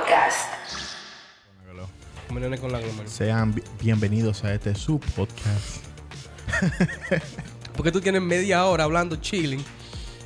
[0.00, 0.50] Podcast.
[2.60, 3.08] Con.
[3.08, 5.84] Sean bi- bienvenidos a este su podcast.
[7.74, 9.64] Porque tú tienes media hora hablando chilling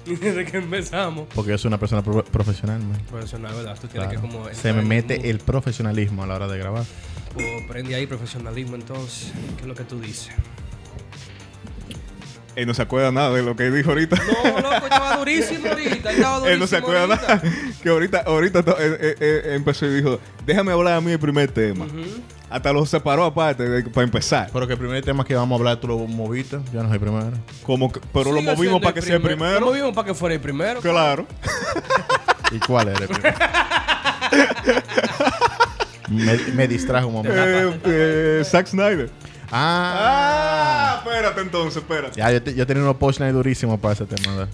[0.07, 1.29] desde que empezamos.
[1.33, 3.01] Porque yo soy una persona pro- profesional, man.
[3.09, 3.79] Profesional, ¿verdad?
[3.81, 4.29] Tú tienes Claro.
[4.29, 4.53] que como...
[4.53, 6.85] Se me mete el profesionalismo a la hora de grabar.
[7.37, 9.31] O prende ahí profesionalismo entonces.
[9.57, 10.35] ¿Qué es lo que tú dices?
[12.57, 14.17] Él no se acuerda nada de lo que dijo ahorita.
[14.17, 16.11] No, loco, estaba durísimo ahorita.
[16.11, 17.27] Estaba durísimo Él no se acuerda ahorita.
[17.37, 17.43] nada.
[17.83, 18.65] Que ahorita, ahorita eh,
[19.01, 21.87] eh, eh, empezó y dijo, déjame hablar a mí el primer tema.
[22.51, 24.51] Hasta lo separó aparte de- para empezar.
[24.53, 26.59] Pero que el primer tema que vamos a hablar tú lo moviste.
[26.73, 27.31] Yo no soy primero.
[27.63, 29.61] Como que- pero lo movimos para que sea el Lo primero.
[29.67, 30.81] movimos para que fuera el primero.
[30.81, 31.27] Claro.
[32.51, 33.37] ¿Y cuál era el primero?
[36.09, 37.39] me, me distrajo un momento.
[37.41, 39.09] eh, eh, Zack Snyder.
[39.53, 41.01] Ah.
[41.01, 42.17] Ah, espérate entonces, espérate.
[42.19, 44.37] Ya, yo, te- yo tenía unos punchlines durísimos para ese tema.
[44.37, 44.47] De,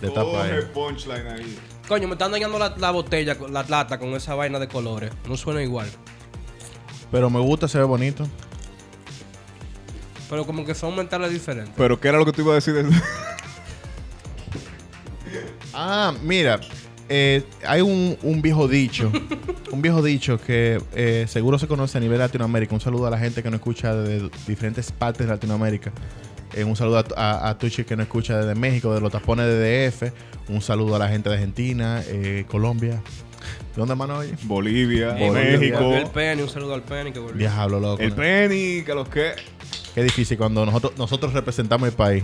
[0.00, 0.70] de tapa Coge ahí.
[0.72, 1.58] punchline ahí.
[1.88, 5.12] Coño, me están dañando la, la botella, la lata con esa vaina de colores.
[5.28, 5.88] No suena igual.
[7.10, 8.26] Pero me gusta, se ve bonito.
[10.30, 11.74] Pero como que son mentales diferentes.
[11.76, 12.72] Pero ¿qué era lo que te iba a decir?
[12.74, 13.02] de-
[15.74, 16.60] Ah, mira,
[17.14, 19.12] eh, hay un, un viejo dicho,
[19.70, 22.74] un viejo dicho que eh, seguro se conoce a nivel de Latinoamérica.
[22.74, 25.92] Un saludo a la gente que nos escucha de diferentes partes de Latinoamérica.
[26.54, 29.44] Eh, un saludo a, a, a Tucci que nos escucha desde México, de los tapones
[29.46, 30.12] de DF.
[30.48, 33.02] Un saludo a la gente de Argentina, eh, Colombia.
[33.74, 34.32] ¿De dónde mano oye?
[34.44, 35.80] Bolivia, Eh, México.
[35.82, 37.36] volvió el Penny, un saludo al Penny que volvió.
[37.38, 38.02] Diablo, loco.
[38.02, 39.32] El Penny, que los que.
[39.94, 42.22] Qué difícil cuando nosotros, nosotros representamos el país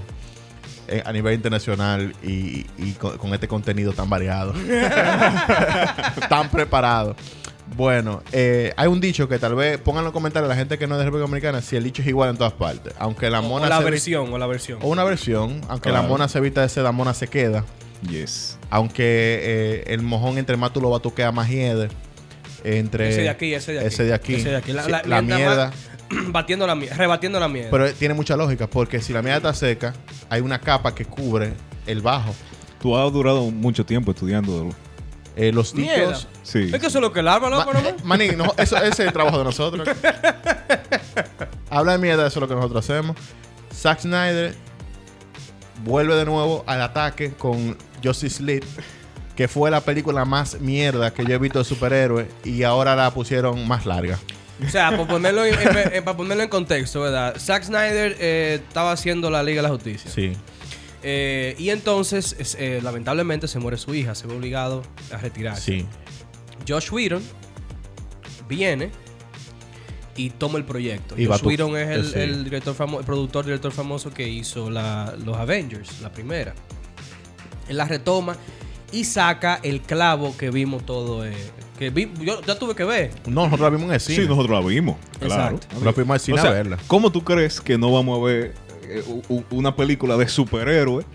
[0.89, 4.53] eh, a nivel internacional y, y con, con este contenido tan variado,
[6.29, 7.17] tan preparado.
[7.77, 10.87] Bueno, eh, hay un dicho que tal vez pongan en los comentarios la gente que
[10.87, 12.95] no es de República Dominicana si el dicho es igual en todas partes.
[12.99, 14.79] Aunque la mona o la se versión, o la versión.
[14.83, 16.03] o una versión, aunque Claro.
[16.05, 17.65] la mona se evita de ser la mona se queda.
[18.09, 18.59] Yes.
[18.71, 21.89] Aunque eh, el mojón entre más tú lo batuqueas más hiede.
[22.65, 23.87] Entre Ese de aquí, ese de aquí.
[23.89, 24.35] Ese de aquí.
[24.35, 24.73] Ese de aquí.
[24.73, 25.67] La, la- mierda.
[25.67, 25.88] más-
[26.29, 27.71] batiendo la rebatiendo la mierda.
[27.71, 29.95] Pero tiene mucha lógica, porque si la mierda está seca,
[30.31, 31.53] hay una capa que cubre
[31.87, 32.35] el bajo.
[32.81, 34.71] Tú has durado mucho tiempo estudiando.
[35.37, 36.27] Eh, los dichos.
[36.43, 36.71] Sí.
[36.73, 37.89] es que eso es lo que larva, loco, Ma- ¿no?
[38.03, 39.87] Manín, no, eso, ese es el trabajo de nosotros.
[41.71, 43.17] Habla de mierda, eso es lo que nosotros hacemos.
[43.73, 44.55] Zack Snyder
[45.85, 48.65] vuelve de nuevo al ataque con Justice League,
[49.37, 53.11] que fue la película más mierda que yo he visto de superhéroes y ahora la
[53.13, 54.19] pusieron más larga.
[54.67, 57.37] O sea, para ponerlo en, en- en- para ponerlo en contexto, ¿verdad?
[57.39, 60.11] Zack Snyder eh, estaba haciendo la Liga de la Justicia.
[60.11, 60.33] Sí.
[61.03, 64.15] Eh, y entonces, es- eh, lamentablemente, se muere su hija.
[64.17, 64.83] Se ve obligado
[65.13, 65.63] a retirarse.
[65.63, 65.87] Sí.
[66.67, 67.23] Josh Whedon
[68.49, 68.91] viene
[70.17, 71.15] y toma el proyecto.
[71.17, 72.19] Y Josh Whedon es el, sí.
[72.19, 76.55] el director famo- el productor, director famoso que hizo la- los Avengers, la primera.
[77.69, 78.37] Él la retoma
[78.91, 81.25] y saca el clavo que vimos todo.
[81.25, 81.33] eh,
[81.79, 83.11] que vi- yo ya tuve que ver.
[83.27, 84.27] No, nosotros la vimos en el Sí, cine.
[84.29, 84.97] nosotros la vimos.
[85.21, 85.57] Claro.
[85.57, 85.85] Exacto.
[85.85, 86.79] La fuimos al cine O sea, a verla.
[86.87, 88.55] ¿Cómo tú crees que no vamos a ver
[88.91, 89.03] eh,
[89.51, 91.07] una película de superhéroes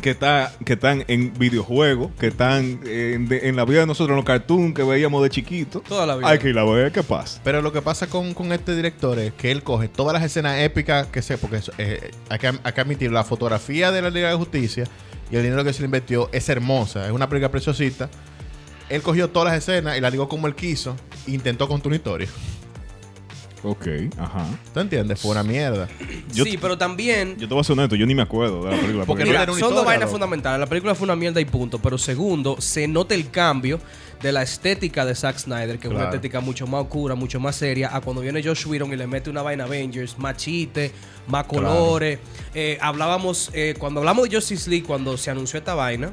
[0.00, 4.10] que, está, que están en videojuegos, que están en, de- en la vida de nosotros,
[4.10, 5.80] en los cartoons que veíamos de chiquito?
[5.80, 6.28] Toda la vida.
[6.28, 7.40] Hay que ir a ver qué pasa.
[7.42, 10.58] Pero lo que pasa con, con este director es que él coge todas las escenas
[10.58, 14.10] épicas que sé, porque eso, eh, hay, que, hay que admitir, la fotografía de la
[14.10, 14.84] Liga de Justicia
[15.30, 18.10] y el dinero que se le invirtió es hermosa, es una película preciosita.
[18.88, 20.94] Él cogió todas las escenas y la ligó como él quiso
[21.26, 22.28] e intentó contar una historia.
[23.66, 23.86] Ok,
[24.18, 24.44] ajá.
[24.74, 25.18] ¿Tú entiendes?
[25.18, 25.88] Fue una mierda.
[26.34, 27.34] yo- sí, pero también.
[27.38, 29.06] Yo te voy a ser honesto, yo ni me acuerdo de la película.
[29.06, 30.12] Porque Porque no Mira, son dos vainas loco.
[30.12, 30.60] fundamentales.
[30.60, 31.78] La película fue una mierda y punto.
[31.78, 33.80] Pero segundo, se nota el cambio
[34.20, 36.10] de la estética de Zack Snyder, que es una Claro.
[36.16, 39.30] estética mucho más oscura, mucho más seria, a cuando viene Josh Whedon y le mete
[39.30, 40.92] una vaina Avengers, más chiste,
[41.26, 41.66] más Claro.
[41.68, 42.18] colores.
[42.54, 46.12] Eh, hablábamos, eh, cuando hablamos de Justice League, cuando se anunció esta vaina,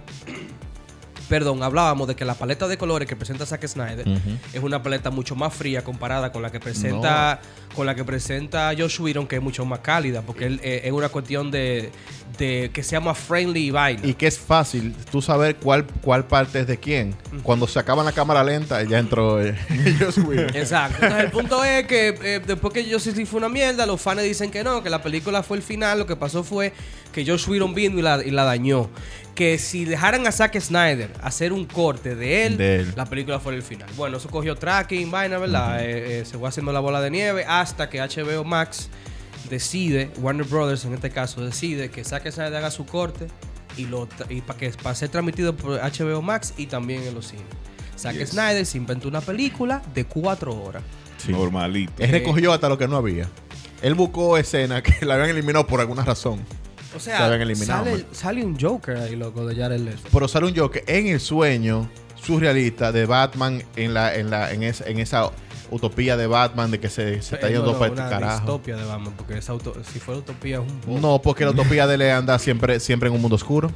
[1.32, 4.06] perdón, hablábamos de que la paleta de colores que presenta Zack Snyder
[4.52, 7.40] es una paleta mucho más fría comparada con la que presenta
[7.74, 10.92] con la que presenta Josh Whedon, que es mucho más cálida, porque él, eh, es
[10.92, 11.90] una cuestión de,
[12.38, 14.02] de que sea más friendly y vaina.
[14.06, 17.16] Y que es fácil tú saber cuál, cuál parte es de quién.
[17.44, 19.56] Cuando se acaba la cámara lenta, ya entró eh,
[20.00, 20.54] Joss Whedon.
[20.54, 20.98] Exacto.
[21.02, 24.22] Entonces, el punto es que eh, después que Justice League fue una mierda, los fans
[24.22, 26.00] dicen que no, que la película fue el final.
[26.00, 26.74] Lo que pasó fue
[27.12, 28.90] que Josh Whedon vino y la, y la dañó.
[29.36, 32.94] Que si dejaran a Zack Snyder hacer un corte de él, De él.
[32.96, 33.88] la película fue el final.
[33.96, 35.84] Bueno, eso cogió tracking, vaina, ¿verdad?
[35.84, 38.90] Eh, eh, se fue haciendo la bola de nieve hasta que HBO Max
[39.50, 43.28] decide, Warner Brothers en este caso, decide que Zack Snyder haga su corte
[43.78, 47.28] y, lo y para que para ser transmitido por HBO Max y también en los
[47.28, 47.46] cines.
[47.98, 48.30] Zack Yes.
[48.32, 50.84] Snyder se inventó una película de cuatro horas.
[51.18, 51.32] Sí.
[51.32, 51.94] Normalito.
[52.00, 53.28] Él recogió hasta lo que no había.
[53.82, 56.40] Él buscó escenas que la habían eliminado por alguna razón.
[56.96, 60.02] O Se sea, habían eliminado, sale, sale un Joker ahí, loco, de Jared Leto.
[60.12, 61.90] Pero sale un Joker en el sueño
[62.22, 65.32] surrealista de Batman en la en la en esa, en esa
[65.72, 68.36] utopía de Batman de que se, se está yendo no, no, para el una carajo.
[68.40, 71.02] distopia de Batman, porque esa auto- si fuera utopía es un.
[71.02, 73.72] No, porque la utopía de él anda siempre, siempre en un mundo oscuro.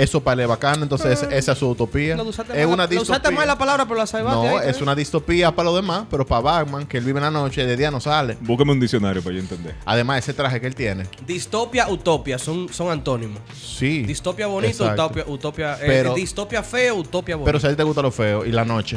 [0.00, 2.16] Eso para él es bacano, entonces esa es su utopía.
[2.16, 3.36] No, usaste es mal una la- lo usaste distopía.
[3.38, 4.48] mal la palabra, pero la salvaste.
[4.48, 4.82] No, ahí, es ¿eh?
[4.82, 7.76] una distopía para los demás, pero para Batman, que él vive en la noche, de
[7.76, 8.38] día no sale.
[8.40, 9.74] Búscame un diccionario para yo entender.
[9.84, 11.04] Además, ese traje que él tiene.
[11.26, 13.40] Distopia, utopia, son, son antónimos.
[13.54, 14.02] Sí.
[14.04, 15.04] Distopia bonito, Exacto.
[15.04, 17.44] utopia, utopia eh, Pero- distopia feo, utopia bonito.
[17.46, 18.96] Pero si a ti te gusta lo feo y la noche.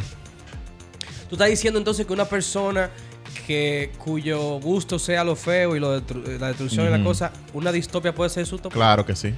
[1.30, 2.90] Tú estás diciendo entonces que una persona
[3.48, 7.72] que cuyo gusto sea lo feo y lo destru- la destrucción y la cosa, una
[7.72, 8.76] distopia puede ser su utopía.
[8.76, 9.34] Claro que sí.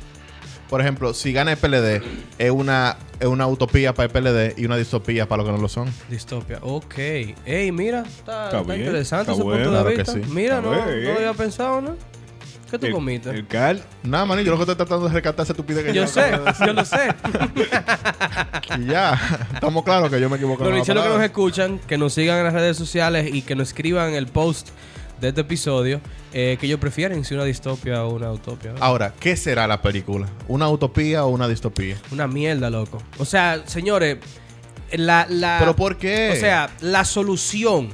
[0.69, 2.01] Por ejemplo, si gana el PLD,
[2.39, 5.61] es una, es una utopía para el PLD y una distopía para los que no
[5.61, 5.91] lo son.
[6.09, 6.93] Distopia, ok.
[7.45, 10.13] Ey, mira, está, Está está bien, interesante está ese bueno, punto de claro que vista.
[10.13, 10.33] sí.
[10.33, 11.03] Mira, no, bien.
[11.03, 11.95] no lo había pensado, ¿no?
[12.71, 13.29] ¿Qué tú El- comiste?
[13.29, 13.83] El Cal.
[14.01, 16.31] Nada, man, yo lo que estoy tratando de rescatar esa estupidez que yo yo sé,
[16.65, 16.97] yo lo sé.
[18.79, 19.19] Y ya,
[19.53, 20.63] estamos claros que yo me equivoco.
[20.63, 23.67] Los licheros que nos escuchan, que nos sigan en las redes sociales y que nos
[23.69, 24.69] escriban el post
[25.19, 26.01] de este episodio,
[26.33, 28.71] eh, que ellos prefieren si una distopia o una utopia.
[28.71, 28.85] ¿verdad?
[28.87, 30.27] Ahora, ¿qué será la película?
[30.47, 31.97] ¿Una utopía o una distopía?
[32.11, 33.01] Una mierda, loco.
[33.17, 34.17] O sea, señores,
[34.91, 35.57] la, la...
[35.59, 36.31] ¿Pero por qué?
[36.33, 37.89] O sea, la solución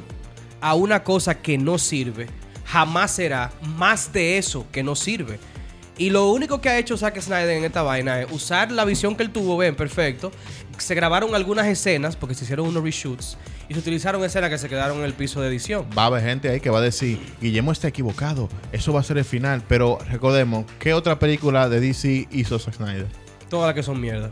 [0.62, 2.28] a una cosa que no sirve
[2.66, 5.40] jamás será más de eso que no sirve.
[5.98, 9.16] Y lo único que ha hecho Zack Snyder en esta vaina es usar la visión
[9.16, 10.32] que él tuvo, ven, perfecto.
[10.78, 13.38] Se grabaron algunas escenas, porque se hicieron unos reshoots,
[13.70, 15.86] y se utilizaron escenas que se quedaron en el piso de edición.
[15.96, 19.04] Va a haber gente ahí que va a decir, Guillermo está equivocado, eso va a
[19.04, 19.62] ser el final.
[19.68, 23.08] Pero recordemos, ¿qué otra película de DC hizo Zack Snyder?
[23.50, 24.32] Todas las que son mierda.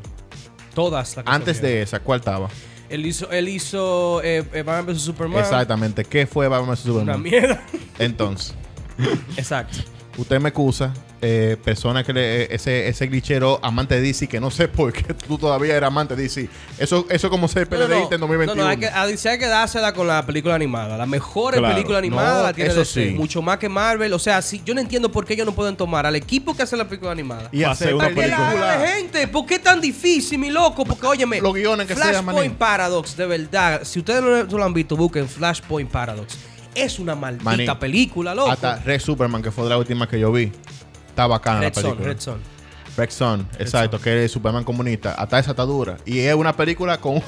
[0.74, 1.78] Todas las que Antes son mierda.
[1.78, 2.50] de esa, ¿cuál estaba?
[2.90, 5.42] Él hizo, él hizo eh, eh, Batman vs Superman.
[5.42, 7.22] Exactamente, ¿qué fue Batman vs Una Superman?
[7.22, 7.62] mierda.
[8.00, 8.56] Entonces,
[9.38, 9.78] Exacto.
[10.18, 10.92] usted me acusa,
[11.22, 15.14] eh, persona que le, ese, ese glitchero amante de DC, que no sé por qué
[15.14, 16.48] tú todavía eres amante de DC.
[16.78, 18.64] Eso es como ser No, no, PLDista en no, 2021.
[18.64, 20.98] no, hay que, a DC hay que dársela con la película animada.
[20.98, 21.74] La mejor Claro.
[21.76, 23.10] película animada No, la tiene eso DC.
[23.10, 23.16] sí.
[23.16, 24.14] Mucho más que Marvel.
[24.14, 26.64] O sea, si, yo no entiendo por qué ellos no pueden tomar al equipo que
[26.64, 27.50] hace la película animada.
[27.52, 28.78] y hacer una ¿Para qué la película.
[28.78, 29.28] de gente?
[29.28, 30.86] ¿Por qué tan difícil, mi loco?
[30.86, 32.56] Porque, óyeme, Los guiones que Flashpoint.
[32.58, 33.82] Paradox, de verdad.
[33.84, 36.38] Si ustedes no, no lo han visto, busquen Flashpoint Paradox.
[36.76, 37.76] Es una maldita Manín.
[37.80, 38.52] película, loco.
[38.52, 40.52] Hasta Red Superman, que fue de la última que yo vi.
[41.20, 42.08] Está bacana Red la Son, película.
[42.08, 42.40] Red Son.
[42.96, 44.04] Red Son, exacto, Son.
[44.06, 45.16] que es Superman comunista.
[45.16, 45.98] Hasta esa está dura.
[46.06, 47.22] Y es una película con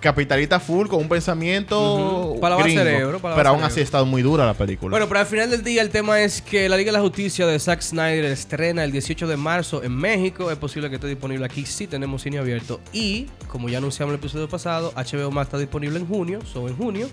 [0.00, 2.36] capitalista full, con un pensamiento.
[2.42, 2.82] Para gringo.
[2.82, 3.72] cerebro, para pero aún cerebro.
[3.72, 4.90] así ha estado muy dura la película.
[4.90, 7.46] Bueno, pero al final del día el tema es que la Liga de la Justicia
[7.46, 10.50] de Zack Snyder estrena el 18 de marzo en México.
[10.50, 12.80] Es posible que esté disponible aquí si tenemos cine abierto.
[12.92, 16.68] Y, como ya anunciamos en el episodio pasado, HBO Max está disponible en junio, so
[16.68, 17.08] en junio.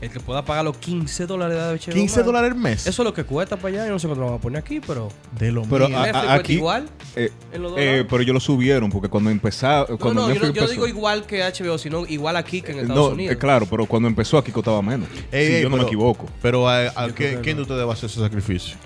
[0.00, 2.24] El que pueda pagar los 15 dólares de HBO 15 Max.
[2.26, 2.86] dólares al mes.
[2.86, 3.86] Eso es lo que cuesta para allá.
[3.86, 5.10] Yo no sé cuánto lo vamos a poner aquí, pero...
[5.38, 5.98] de lo Pero mío.
[5.98, 9.86] a- cuesta aquí, igual eh, en los eh, pero ellos lo subieron porque cuando empezaba.
[9.90, 12.62] No, Cuando no, yo, no, Netflix yo empezó- digo igual que HBO, sino igual aquí
[12.62, 13.34] que en Estados No, Unidos.
[13.34, 15.06] eh, claro, pero cuando empezó aquí costaba menos.
[15.30, 16.26] Ey, si ey, yo no me equivoco.
[16.40, 18.76] Pero ¿a, Yo qué- quién de ustedes va a hacer ese sacrificio?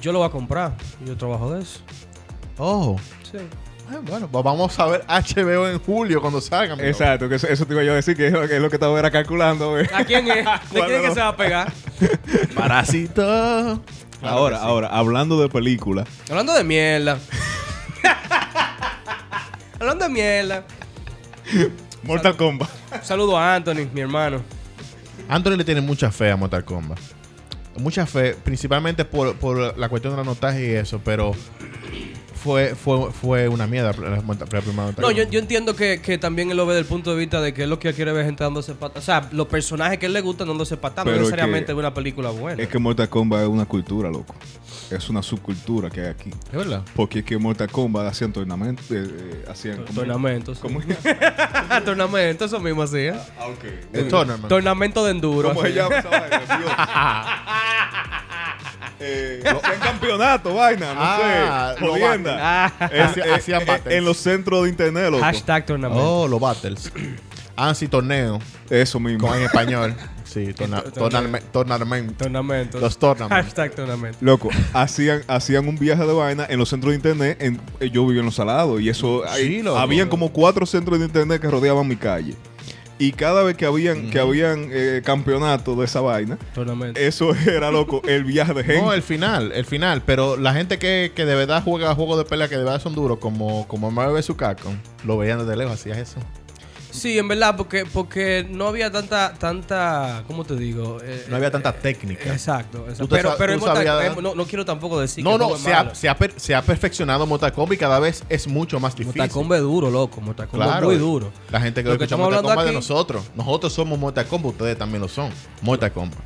[0.00, 0.76] Yo lo voy a comprar.
[1.04, 1.80] Yo trabajo de eso.
[2.58, 2.96] Oh.
[3.30, 3.38] Sí.
[4.02, 6.74] Bueno, pues vamos a ver HBO en julio cuando salga.
[6.74, 6.88] amigo.
[6.88, 8.70] Exacto, que eso, eso te iba yo a decir que es lo que, es lo
[8.70, 9.76] que estaba era calculando.
[9.92, 10.36] ¿A quién es?
[10.36, 11.72] ¿De ¿Cuál quién es que se va a pegar?
[12.54, 13.82] Parásito.
[14.22, 17.18] ahora, ahora, hablando de película, Hablando de mierda.
[19.80, 20.64] Hablando de mierda.
[22.02, 22.68] Mortal Kombat.
[22.94, 24.42] Un saludo a Anthony, mi hermano.
[25.28, 26.98] Anthony le tiene mucha fe a Mortal Kombat.
[27.78, 31.32] Mucha fe, principalmente por, por la cuestión del anotaje y eso, pero
[32.42, 34.22] fue, fue, fue una mierda la,
[34.98, 37.40] No, yo, yo entiendo que, que también él lo ve desde el punto de vista
[37.40, 39.02] de que él lo que quiere ver gente dándose patas.
[39.02, 41.78] O sea, los personajes que él le gustan dándose patas no es necesariamente que- es
[41.78, 42.62] una película buena.
[42.62, 44.34] Es que Mortal Kombat es una cultura, loco.
[44.90, 46.30] Es una subcultura que hay aquí.
[46.30, 46.82] ¿Es verdad?
[46.96, 48.90] Porque es que Mortal Kombat hacían tornamentos.
[48.90, 49.76] eh, eh, hacían.
[49.84, 50.58] ¿cómo- Tornamentos.
[50.60, 50.80] ¿Cómo,
[51.84, 53.14] Tornamento, eso mismo así, ¿eh?
[53.38, 53.64] Ah, ok.
[53.92, 54.48] El tournament.
[54.48, 55.50] Tornamento de enduro.
[55.50, 55.96] ¿Cómo se llama.
[59.00, 61.84] eh, hacían campeonato, vaina, no Ah, sé.
[61.86, 62.36] Jodienda.
[62.40, 65.22] Ah, En- Hacían- en- hacían en- los centros de internet, loco.
[65.24, 66.02] hashtag tornamento.
[66.22, 66.92] Oh, los battles.
[67.56, 68.38] Ah, sí, torneo.
[68.70, 69.26] Eso mismo.
[69.28, 69.94] Con en español.
[70.24, 70.52] Sí,
[71.52, 72.78] tornamento.
[72.80, 73.44] Los tournaments.
[73.46, 74.18] Hashtag tornamento.
[74.20, 77.36] Loco, hacían, hacían un viaje de vaina en los centros de internet.
[77.40, 79.22] En, eh, yo vivía en los salados y eso.
[79.36, 79.78] Sí, loco.
[79.78, 82.34] habían como cuatro centros de internet que rodeaban mi calle.
[83.00, 86.36] Y cada vez que habían, que habían eh, campeonatos de esa vaina,
[86.96, 88.82] eso era loco, el viaje de gente.
[88.82, 90.02] No, el final, el final.
[90.04, 92.94] Pero la gente que, que de verdad juega juegos de pelea que de verdad son
[92.94, 94.36] duros, como, como Marvel vs.
[94.36, 94.76] Capcom,
[95.06, 96.20] lo veían desde lejos, hacías eso.
[96.90, 100.98] Sí, en verdad, porque, porque no había tanta, tanta, ¿cómo te digo?
[101.02, 102.32] Eh, No había tanta técnica.
[102.32, 103.08] Exacto, exacto.
[103.08, 106.08] Te Pero, pero sabías- no, no quiero tampoco decir no, que no, se ha, se,
[106.08, 109.18] ha se ha perfeccionado Mortal Kombat y cada vez es mucho más difícil.
[109.20, 110.20] Mortal Kombat es duro, loco.
[110.20, 110.92] Mortal Kombat Claro.
[110.92, 111.32] es muy duro.
[111.50, 113.24] La gente que Lo lo que escucha Kombat de nosotros.
[113.34, 115.30] Nosotros somos Mortal Kombat, ustedes también lo son.
[115.62, 116.18] Mortal Kombat.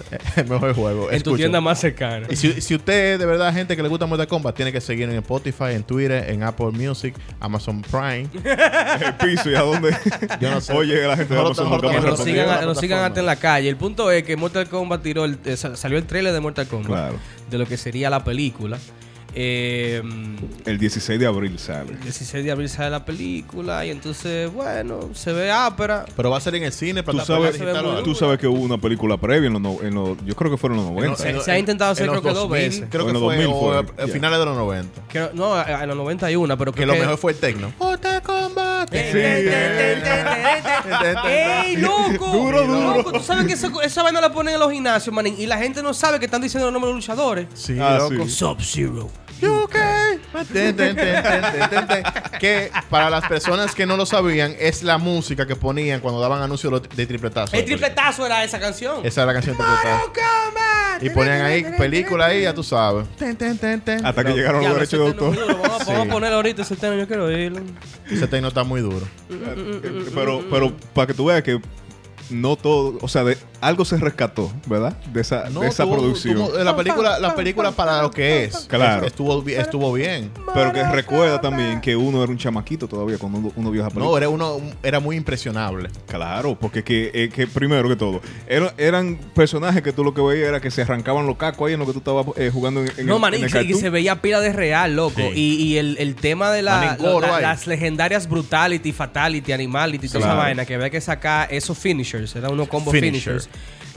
[0.36, 1.10] El mejor juego.
[1.10, 2.26] En tu tienda más cercana.
[2.30, 5.08] Y si, si usted de verdad gente que le gusta Mortal Kombat, tiene que seguir
[5.08, 8.28] en Spotify, en Twitter, en Apple Music, Amazon Prime.
[9.04, 9.96] El piso y a dónde.
[10.40, 10.72] Yo no sé.
[10.72, 13.68] Oye, la gente de Amazon nunca Que nos sigan, nos sigan hasta en la calle.
[13.68, 16.66] El punto es que Mortal Kombat tiró el- eh, sa- salió el trailer de Mortal
[16.66, 16.88] Kombat.
[16.90, 17.14] Claro.
[17.50, 18.78] De lo que sería la película.
[19.34, 20.02] Eh,
[20.66, 21.96] El 16 de abril sale.
[22.02, 23.84] 16 de abril sale la película.
[23.86, 26.04] Y entonces, bueno, se ve ápera.
[26.16, 28.04] Pero va a ser en el cine, Tú plataforma sabes, digital, se ve muy ¿o
[28.04, 30.56] tú sabes que hubo una película previa en los, no- en los yo creo que
[30.56, 31.16] fueron en los 90.
[31.16, 32.86] Se- se ha intentado hacer en creo que dos 2000, veces.
[32.90, 35.02] Creo que en los fue, 2000 o fue, a- a finales de los 90.
[35.08, 37.00] Que- no, a los 91, pero Que lo que...
[37.00, 37.72] mejor fue el eh.
[41.26, 42.26] ¡Ey, loco!
[42.32, 42.96] Duro, duro.
[42.98, 45.34] Loco, tú sabes que esa, esa vaina la ponen en los gimnasios, manín.
[45.38, 47.46] Y la gente no sabe que están diciendo los nombres de los luchadores.
[47.54, 48.24] Sí, Ah, loco.
[48.24, 48.30] sí.
[48.30, 49.10] Sub-Zero.
[49.42, 49.76] UK.
[50.52, 52.04] Ten, ten, ten.
[52.38, 56.42] Que para las personas que no lo sabían, es la música que ponían cuando daban
[56.42, 57.56] anuncios de tripletazo.
[57.56, 59.04] El tripletazo era esa canción.
[59.04, 60.12] Esa es la canción de tripletazo.
[61.00, 63.08] Y ponían ahí película ahí, ya tú sabes.
[63.16, 64.06] Ten, ten, ten, ten.
[64.06, 65.58] Hasta que llegaron los derechos de tema autor.
[65.62, 67.60] Vamos, a ponerlo ahorita ese tema, yo quiero oírlo.
[68.10, 69.06] Ese techno está muy duro.
[70.14, 71.60] pero, pero para que tú veas que
[72.32, 74.96] no todo, o sea, de, algo se rescató, ¿verdad?
[75.12, 76.36] De esa, de esa tuvo- producción.
[76.36, 78.56] tuvo- la película, la película para lo que es.
[78.68, 79.06] Claro.
[79.06, 80.30] Estuvo, estuvo bien.
[80.54, 83.88] Pero que recuerda también que uno era un chamaquito todavía cuando uno, uno vio esa
[83.90, 84.10] película.
[84.10, 85.88] No, era uno, era muy impresionable.
[86.06, 90.20] Claro, porque que, eh, que primero que todo, era- eran personajes que tú lo que
[90.20, 92.82] veías era que se arrancaban los cacos ahí en lo que tú estabas eh, jugando
[92.82, 93.80] en, en No, el, manín, en el cartoon.
[93.80, 95.16] se veía pila de real, loco.
[95.16, 95.30] Sí.
[95.34, 100.28] Y, y el, el tema de la, Manín, las legendarias brutality, fatality, animality, toda esa
[100.28, 100.40] Claro.
[100.40, 103.40] vaina, que había que sacar esos finishers, eran unos combo Finisher.
[103.40, 103.48] finishers,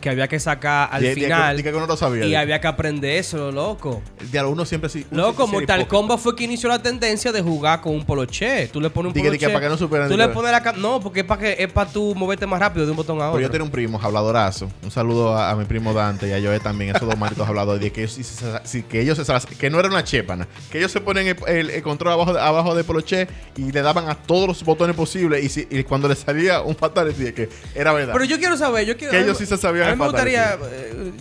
[0.05, 1.63] que había que sacar al final.
[1.63, 2.25] que sabía.
[2.25, 4.03] y había que aprender eso, loco.
[4.31, 5.03] di a uno siempre sí.
[5.09, 5.87] Loco, Mortal.
[5.87, 8.67] Kombat fue que inició la tendencia de jugar con un poloche.
[8.67, 9.39] Tú le pones un poloche.
[9.39, 11.89] que para que no Tú le pones la No, porque es para que es para
[11.89, 13.41] tú moverte más rápido de un botón a Pero otro.
[13.41, 14.69] yo tenía un primo, habladorazo.
[14.83, 16.95] Un saludo a, a mi primo Dante y a Joe también.
[16.95, 17.81] Esos dos malditos habladores.
[17.81, 18.19] de que ellos,
[18.63, 20.47] sí que ellos se- que no era una chépana.
[20.71, 23.81] Que ellos se ponen el, el- el control abajo de, abajo de Poloche y le
[23.81, 25.43] daban a todos los botones posibles.
[25.43, 28.13] Y, si- y cuando le salía un fatality, de que era verdad.
[28.13, 29.11] Pero yo quiero saber, yo quiero.
[29.11, 30.57] Que ellos sí se sabían mí me gustaría,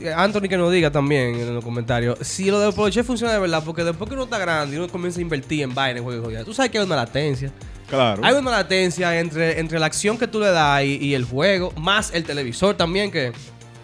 [0.00, 3.38] eh, Anthony, que nos diga también en los comentarios si lo del Poloche funciona de
[3.38, 6.04] verdad, porque después que uno está grande y uno comienza a invertir en vaina, en
[6.04, 7.52] juegos, ya, tú sabes que hay una latencia.
[7.88, 8.22] Claro.
[8.24, 11.72] Hay una latencia entre, entre la acción que tú le das y, y el juego,
[11.72, 13.32] más el televisor también, que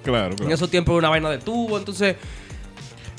[0.03, 2.17] claro, en esos tiempos era una vaina de tubo, entonces.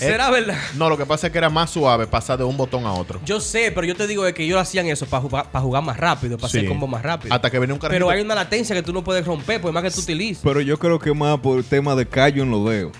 [0.01, 0.57] Eh, ¿Será verdad?
[0.75, 3.19] No, lo que pasa es que era más suave pasar de un botón a otro.
[3.25, 5.83] Yo sé, pero yo te digo de que ellos hacían eso para jugar, para jugar
[5.83, 6.67] más rápido, para hacer Sí.
[6.67, 7.33] combo más rápido.
[7.33, 8.05] Hasta que venía un carajito.
[8.05, 10.41] pero hay una latencia que tú no puedes romper, por más que tú utilices.
[10.43, 12.91] Pero yo creo que más por el tema de callo en los dedos.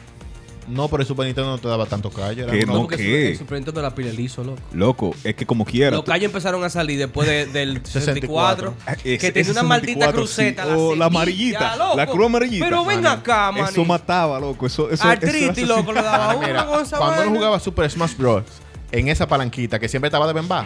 [0.72, 2.44] No, pero el Super Nintendo no te daba tanto callo.
[2.46, 3.30] Era Que no, porque ¿qué?
[3.32, 4.62] el Super Nintendo la pila liso, loco.
[4.74, 5.92] Loco, es que como quiera.
[5.98, 8.72] Los callos empezaron a salir después de- del 64.
[8.72, 8.74] 64.
[8.88, 10.64] Ah, que tenía una maldita 64, cruceta.
[10.64, 10.70] sí.
[10.72, 11.76] O la semilla, amarillita.
[11.76, 11.98] loco.
[11.98, 12.66] La cruz amarillita.
[12.66, 13.66] Pero ven acá, man.
[13.70, 14.66] Eso mataba, loco.
[14.66, 17.90] Eso, eso, Artritis, eso- loco, le daba uno Mira, con esa cuando uno jugaba Super
[17.92, 18.44] Smash Bros.
[18.92, 20.66] en esa palanquita que siempre estaba de bemba,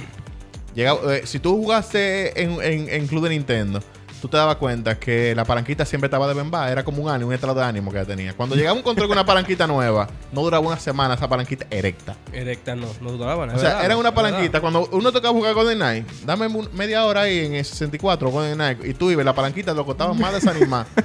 [0.76, 3.82] llegaba, eh, si tú jugaste en, en, en Club de Nintendo,
[4.22, 7.30] tú te dabas cuenta que la palanquita siempre estaba de bemba, era como un ánimo,
[7.30, 8.34] un estado de ánimo que tenía.
[8.34, 12.16] Cuando llegaba un control con una palanquita nueva, no duraba una semana esa palanquita erecta.
[12.34, 13.50] Erecta no, no duraban.
[13.52, 14.62] O sea, era una palanquita.
[14.62, 18.86] Cuando uno tocaba jugar Golden Knight, dame media hora ahí en el 64 Golden Knight
[18.86, 20.88] y tú ibas, la palanquita lo costaba más desanimada.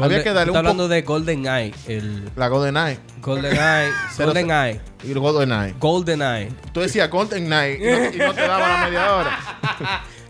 [0.00, 1.72] Había que darle un hablando de Golden Eye.
[1.86, 3.92] El la Golden Knight Golden Eye.
[4.18, 4.80] Golden Eye.
[5.04, 5.78] y Golden Knight.
[5.78, 6.52] Golden Eye.
[6.72, 9.38] Tú decías Golden Knight y no, y no te daba la media hora.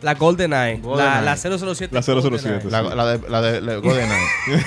[0.02, 0.78] La Golden Eye.
[0.78, 1.88] Golden la, la 007.
[1.94, 2.20] La 007.
[2.20, 2.70] Golden Eye.
[2.70, 4.66] La, la de, la de la Golden Knight.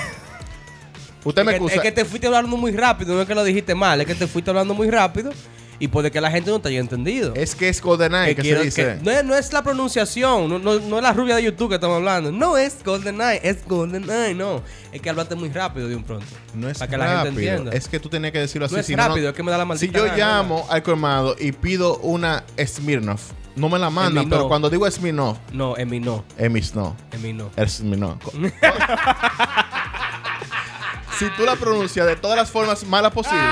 [1.24, 1.74] Usted me Es que, excusa.
[1.76, 4.14] es que te fuiste hablando muy rápido, no es que lo dijiste mal, es que
[4.14, 5.30] te fuiste hablando muy rápido
[5.78, 7.34] y puede que la gente no te haya entendido.
[7.34, 8.84] Es que es Golden Knight que, quiero- se dice.
[8.98, 11.68] que- no, es, no es la pronunciación, no, no- no es la rubia de YouTube
[11.68, 12.32] que estamos hablando.
[12.32, 14.62] No es Golden Eye, es Golden Eye, no.
[14.92, 16.24] Es que hablaste muy rápido de un pronto.
[16.54, 17.72] No es para que la gente entienda.
[17.72, 18.74] Es que tú tenías que decirlo así.
[18.74, 20.82] No es si rápido, es que me da la maldita Si yo gana, llamo al
[20.82, 25.88] colmado y pido una Smirnoff, no me la mandan, pero cuando digo Smirnoff, No, en
[25.90, 26.96] mí no, es mis no.
[27.12, 27.50] en mí no.
[27.56, 28.16] Es Smirnoff.
[31.18, 33.44] si tú la pronuncias de todas las formas malas posibles,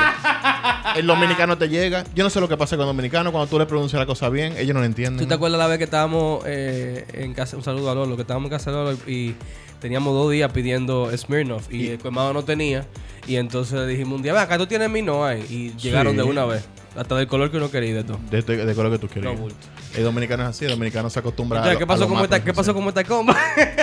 [0.97, 2.05] el dominicano te llega.
[2.15, 4.31] Yo no sé lo que pasa con el dominicano cuando tú le pronuncias la cosa
[4.31, 5.19] bien, ellos no lo entienden.
[5.19, 7.57] ¿Tú te acuerdas la vez que estábamos eh, en casa?
[7.59, 9.35] Un saludo a Lolo, que estábamos en casa de Lolo y
[9.81, 12.87] teníamos dos días pidiendo Smirnoff y el colmado no tenía.
[13.27, 15.45] Y entonces le dijimos un día, ve acá tú tienes mi no ahí.
[15.51, 16.17] Y llegaron Sí.
[16.17, 16.65] de una vez.
[16.97, 18.19] Hasta del color que uno quería y de todo.
[18.31, 19.21] De, de, de color que tú.
[19.21, 19.57] No, bulto.
[19.95, 21.79] el dominicano es así, el dominicano se acostumbra Entonces, a.
[21.79, 23.37] ¿qué pasó, a lo con esta, ¿Qué pasó con esta comba?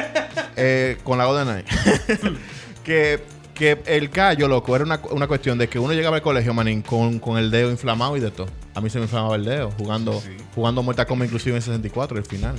[0.55, 1.65] eh, con la Golden Eye.
[2.83, 6.53] que, que el callo, loco, era una, una cuestión de que uno llegaba al colegio,
[6.53, 8.47] manín, con, con el dedo inflamado y de todo.
[8.73, 10.43] A mí se me inflamaba el dedo jugando, Sí, sí.
[10.53, 12.55] jugando Mortal Kombat inclusive en 64, el final.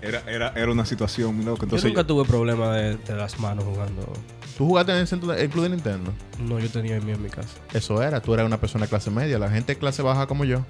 [0.00, 1.66] Era, era, era una situación, loco.
[1.66, 4.12] yo nunca tuve problema de, de las manos jugando.
[4.56, 6.12] ¿Tú jugaste en el centro de- el club de Nintendo?
[6.38, 7.48] No, yo tenía el mío en mi casa.
[7.72, 10.44] Eso era, tú eras una persona de clase media, la gente de clase baja como
[10.44, 10.64] yo.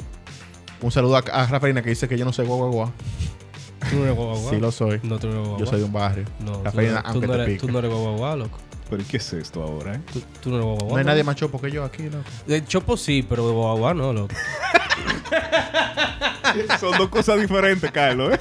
[0.81, 2.91] Un saludo a, a Rafaelina que dice que yo no sé guau guau guau.
[3.91, 5.01] ¿Tú no eres guau, guau, Sí lo soy.
[5.03, 6.25] No, tú no eres guau, Yo soy de un barrio.
[6.45, 7.67] No, tú, Rafaelina, no- tú aunque no te eres, pique.
[7.67, 8.59] tú no eres guau, guau, loco.
[8.93, 10.01] ¿Pero qué es esto ahora, eh?
[10.13, 11.11] Tú, tú no guau, No hay ¿no?
[11.11, 12.25] nadie más chopo que yo aquí, loco.
[12.47, 14.35] De Chopo sí, pero de guau no, loco.
[16.79, 18.41] Son dos cosas diferentes, Carlos, ¿eh?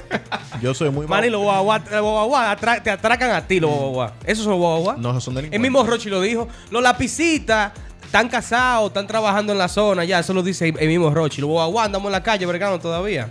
[0.62, 4.12] Yo soy muy Manny, los guau, guau atra- te atracan a ti, los guau.
[4.26, 4.98] Esos son guau.
[4.98, 5.54] No, son delincuentes.
[5.56, 6.50] El mismo Rochi lo dijo.
[6.70, 7.72] Los lapicitas
[8.04, 11.40] están casados, están trabajando en la zona, ya, eso lo dice el mismo Rochi.
[11.40, 13.30] Los guau, andamos en la calle bregando todavía.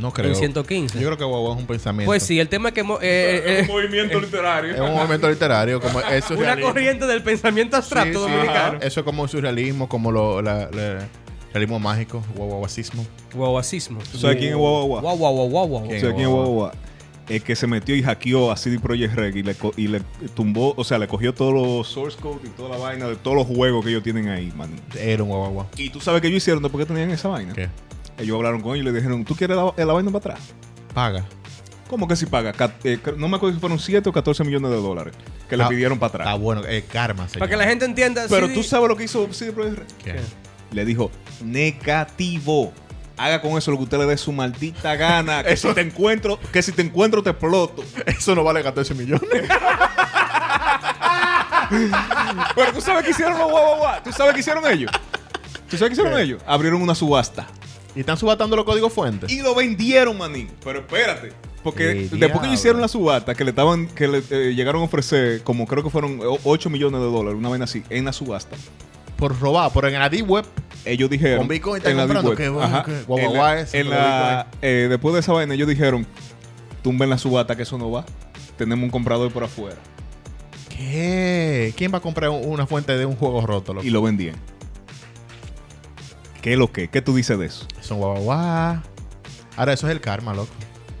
[0.00, 0.30] No creo.
[0.30, 0.98] En 115.
[1.00, 2.08] Yo creo que guau guau es un pensamiento.
[2.10, 2.82] Pues sí, el tema es que...
[2.82, 4.74] mo- eh, eh, movimiento literario.
[4.74, 6.68] Es un movimiento literario, como eso es una surrealismo.
[6.72, 8.78] corriente del pensamiento abstracto Sí, sí, dominicano.
[8.82, 11.08] Eso es como un surrealismo, como lo, la, la-
[11.52, 13.06] realismo mágico, guaguaguacismo.
[13.34, 14.00] Guauacismo.
[14.12, 15.16] ¿Tú sabes quién es Guau, Guau, Guau?
[15.16, 15.82] Guau, guau, guau, guau, guau.
[15.88, 15.96] ¿Quién?
[15.96, 16.70] O sea, ¿quién es Guau, Guau?
[17.28, 20.00] El que se metió y hackeó a CD Projekt Red y le, y le
[20.36, 23.36] tumbó, o sea, le cogió todos los source code y toda la vaina de todos
[23.36, 24.70] los juegos que ellos tienen ahí, man.
[24.96, 25.66] Era un guaguaguá.
[25.76, 27.52] Y tú sabes que ellos hicieron después que tenían esa vaina.
[27.52, 27.68] ¿Qué?
[28.18, 30.48] Ellos hablaron con ellos y le dijeron, ¿tú quieres la, la vaina para atrás?
[30.94, 31.24] Paga.
[31.88, 32.52] ¿Cómo que si paga?
[32.82, 35.14] Eh, no me acuerdo si fueron 7 o 14 millones de dólares
[35.48, 36.26] que le Ah, pidieron para atrás.
[36.28, 36.62] Está bueno.
[36.66, 37.40] Eh, karma, señor.
[37.40, 38.24] Para que la gente entienda.
[38.28, 39.86] Pero sí, tú sabes lo que hizo CD Projekt Red.
[40.04, 40.20] ¿Qué?
[40.72, 41.10] Le dijo,
[41.44, 42.72] negativo.
[43.18, 45.42] Haga con eso lo que usted le dé su maldita gana.
[45.44, 47.84] Que si te encuentro, que si te encuentro te exploto.
[48.06, 49.22] Eso no vale 14 millones.
[52.54, 54.02] Pero tú sabes que hicieron los guau, guau, guau.
[54.02, 54.90] Tú sabes que hicieron ellos.
[55.68, 56.22] ¿Tú sabes qué hicieron ¿Qué?
[56.22, 56.42] ellos?
[56.46, 57.46] Abrieron una subasta.
[57.96, 59.32] Y están subatando los códigos fuentes.
[59.32, 60.48] Y lo vendieron, manín.
[60.62, 61.32] Pero espérate.
[61.64, 64.82] Porque ¡Qué después que ellos hicieron la subasta, que le estaban, que le eh, llegaron
[64.82, 68.12] a ofrecer, como creo que fueron 8 millones de dólares, una vaina así, en la
[68.12, 68.56] subasta.
[69.16, 70.44] Por robar, por en la deep web.
[70.84, 71.38] Ellos dijeron.
[71.38, 75.20] Con Bitcoin están en la comprando, ajá, en guau, la- en la- eh, Después de
[75.20, 76.06] esa vaina, ellos dijeron:
[76.82, 78.04] tumben la subasta, que eso no va.
[78.56, 79.76] Tenemos un comprador por afuera.
[80.68, 81.72] ¿Qué?
[81.76, 83.74] ¿Quién va a comprar un- una fuente de un juego roto?
[83.74, 83.86] loco?
[83.86, 84.36] Y lo vendían.
[86.46, 86.86] ¿Qué es lo que?
[86.86, 87.66] ¿Qué tú dices de eso?
[87.80, 88.84] Son guaguaguá.
[89.56, 90.52] Ahora, eso es el karma, loco.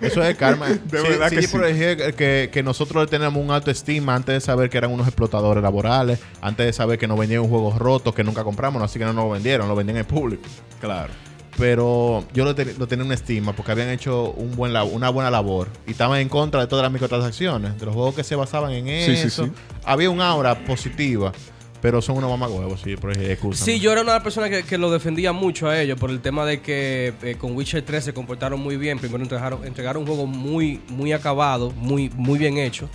[0.00, 0.66] eso es el karma.
[0.68, 1.56] De verdad que sí.
[1.58, 5.62] ejemplo, que, que nosotros tenemos un alto estima antes de saber que eran unos explotadores
[5.62, 9.04] laborales, antes de saber que nos vendían un juego roto que nunca compramos, así que
[9.04, 10.44] no nos lo vendieron, lo vendían en público.
[10.80, 11.12] Claro.
[11.58, 15.10] Pero yo lo, te- lo tenía una estima porque habían hecho un buen lab- una
[15.10, 18.36] buena labor y estaban en contra de todas las microtransacciones, de los juegos que se
[18.36, 19.44] basaban en Sí, sí, eso.
[19.44, 19.52] sí.
[19.84, 21.32] Había un aura positiva,
[21.80, 23.72] pero son unos mamagüevos, sí, por excúsame.
[23.72, 26.10] Sí, yo era una de las personas que, que lo defendía mucho a ellos por
[26.10, 28.98] el tema de que eh, con Witcher 3 se comportaron muy bien.
[28.98, 32.88] Primero entregaron, entregaron un juego muy, muy acabado, muy, muy bien hecho.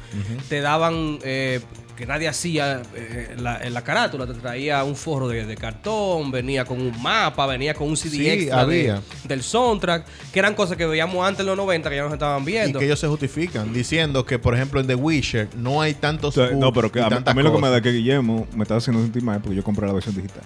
[0.50, 1.62] Te daban, eh,
[2.02, 6.32] que nadie hacía eh, la, en la carátula, te traía un forro de, de cartón,
[6.32, 9.02] venía con un mapa, venía con un CD Sí, extra de- había.
[9.26, 12.42] del soundtrack, que eran cosas que veíamos antes en los 90 que ya nos estaban
[12.42, 12.80] Y viendo.
[12.80, 16.36] que ellos se justifican diciendo que, por ejemplo, en The Witcher no hay tantos.
[16.38, 17.80] O sea, no, pero que y a, mí- a tantas mí lo que me da
[17.82, 20.42] que Guillermo me está haciendo sentir mal porque yo compré la versión digital.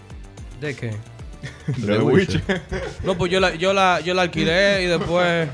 [0.59, 0.87] ¿De qué?
[1.77, 2.61] De De The Witcher.
[3.05, 5.47] No, pues yo la, yo la, yo la alquilé y después...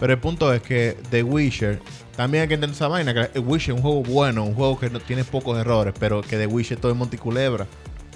[0.00, 1.80] Pero el punto es que The Witcher.
[2.16, 3.12] También hay que entender esa vaina.
[3.12, 6.22] Que The Witcher es un juego bueno, un juego que no tiene pocos errores, pero
[6.22, 7.66] que The Witcher todo es Monticulebra.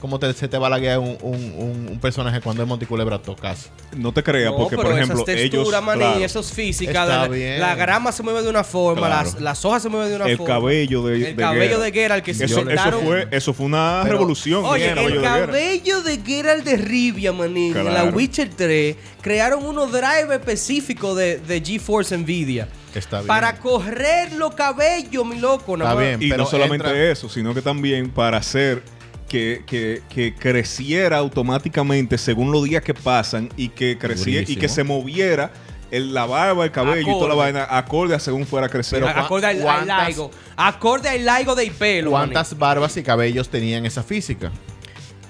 [0.01, 3.21] ¿Cómo te, se te va a laguear un, un, un, un personaje cuando es Monticulebra
[3.21, 3.69] tocas?
[3.97, 5.83] No te creas, No, porque pero por ejemplo, esas texturas, ellos.
[5.85, 7.59] maní, claro, esos físicas, Está la, bien.
[7.59, 9.25] la grama se mueve de una forma, Claro.
[9.33, 10.55] las, las hojas se mueven de una el forma.
[10.55, 11.31] cabello de.
[11.31, 14.65] El cabello de Geralt que se eso, eso fue, eso fue una Pero- revolución.
[14.67, 15.47] Oye, el el cabello de Geralt.
[15.47, 18.05] cabello de Geralt de Rivia, manín, en la.
[18.05, 22.69] Witcher 3, crearon unos drive específicos de, de GeForce Nvidia.
[22.95, 23.27] Está bien.
[23.29, 25.77] Para correr los cabellos, mi loco.
[25.77, 26.23] Está bien.
[26.23, 28.83] Y Pero no solamente entra- eso, sino que también para hacer
[29.29, 34.69] que, que, que creciera automáticamente según los días que pasan y que creciera y que
[34.69, 35.51] se moviera
[35.91, 39.07] el, la barba, el cabello y toda la vaina acorde a según fuera creciendo.
[39.09, 40.31] Acorde al, al ¿cuántas- laigo.
[40.57, 42.11] Acorde al laigo del pelo.
[42.11, 44.51] ¿Cuántas barbas y cabellos tenían esa física?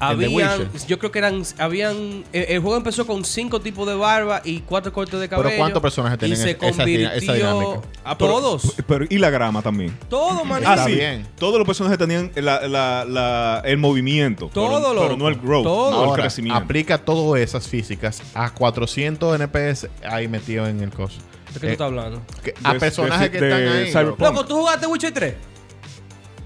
[0.01, 4.61] Habían, yo creo que eran, habían, el juego empezó con cinco tipos de barba y
[4.61, 5.49] cuatro cortes de cabello.
[5.49, 7.81] Pero ¿cuántos personajes y tenían se esa- esa convirtió esa dinámica?
[8.19, 9.97] Todos, Pero, y la grama también.
[10.09, 10.63] todos, man.
[10.65, 10.93] Ah, sí.
[10.95, 11.27] bien.
[11.39, 14.51] Todos los personajes tenían la- la- la- el movimiento.
[14.53, 15.65] Todo, pero, pero no el growth.
[15.65, 15.91] Todo.
[16.07, 16.63] No el crecimiento.
[16.63, 21.19] aplica todas esas físicas a 400 NPS ahí metido en el coso.
[21.49, 22.23] ¿De qué tú Eh, estás hablando?
[22.43, 24.15] que- a de- personajes de- que de están ahí.
[24.19, 25.35] Loco, ¿tú jugaste Witcher 3?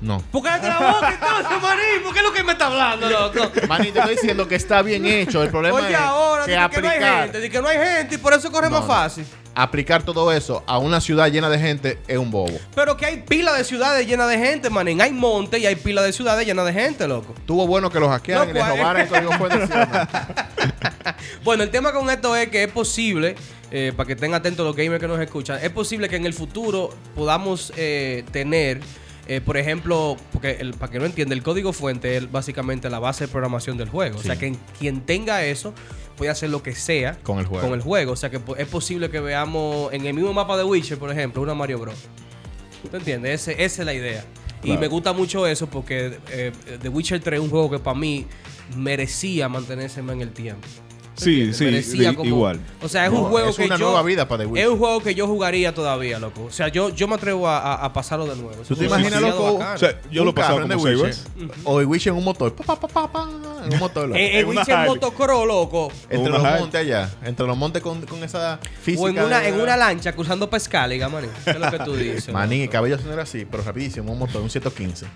[0.03, 0.21] No.
[0.33, 2.03] ¿Por qué la boca entonces, manín?
[2.03, 3.51] ¿Por qué es lo que me está hablando, loco?
[3.69, 5.43] Manito, estoy diciendo que está bien hecho.
[5.43, 8.15] El problema Oye, es ahora, que dice que no hay gente, que no hay gente
[8.17, 8.87] y por eso corre No, más no.
[8.89, 9.25] fácil.
[9.55, 12.59] aplicar todo eso a una ciudad llena de gente es un bobo.
[12.75, 15.01] Pero que hay pila de ciudades llenas de gente, manín.
[15.01, 17.35] Hay monte y hay pila de ciudades llenas de gente, loco.
[17.47, 18.77] Tuvo bueno que los hackearan y les pues.
[18.79, 19.67] robaran el código fuente.
[19.67, 20.09] ¿sí o no?
[21.45, 23.37] Bueno, el tema con esto es que es posible,
[23.71, 26.35] eh, para que estén atentos los gamers que nos escuchan, es posible que en el
[26.35, 28.81] futuro podamos eh, tener,
[29.29, 32.99] eh, por ejemplo, porque el, para que no entienda, el código fuente es básicamente la
[32.99, 34.19] base de programación del juego.
[34.19, 35.73] O sea, que en- quien tenga eso
[36.17, 37.65] puede hacer lo que sea Con el juego.
[37.67, 38.13] Con el juego.
[38.13, 41.41] O sea, que es posible que veamos en el mismo mapa de Witcher, por ejemplo,
[41.43, 41.95] una Mario Bros.
[42.91, 43.43] ¿Tú entiendes?
[43.49, 44.25] Ese- esa es la idea.
[44.65, 47.99] Y me gusta mucho eso porque eh, The Witcher 3 es un juego que para
[47.99, 48.27] mí
[48.77, 50.67] merecía mantenerse en el tiempo.
[51.15, 51.65] ¿Tú Sí, sí,
[51.99, 52.61] de- como- igual.
[52.83, 53.87] O sea, es No, un juego es que una yo.
[53.87, 54.65] nueva vida para The Witcher.
[54.67, 56.45] Es un juego que yo jugaría todavía, loco.
[56.45, 58.63] O sea, yo, yo me atrevo a, a- a pasarlo de nuevo.
[58.67, 59.55] ¿Tú te imaginas, loco?
[59.75, 61.15] O sea, yo Un lo en como The Witcher.
[61.65, 62.55] O el Witcher en un motor.
[62.55, 63.29] Pa, pa, pa, pa, pa,
[63.67, 64.09] en un motor.
[64.09, 64.19] loco.
[64.19, 64.87] Eh, eh, en Witcher.
[64.87, 65.93] Motocross, loco.
[66.09, 67.11] entre los montes allá.
[67.25, 69.03] Entre los montes con, con esa física.
[69.03, 71.29] O en una, en una lancha cruzando pescáliga, maní.
[71.45, 72.29] ¿Qué es lo que tú dices?
[72.33, 74.13] Maní, el cabello no era así, pero rapidísimo.
[74.13, 75.07] Un motor, un 115.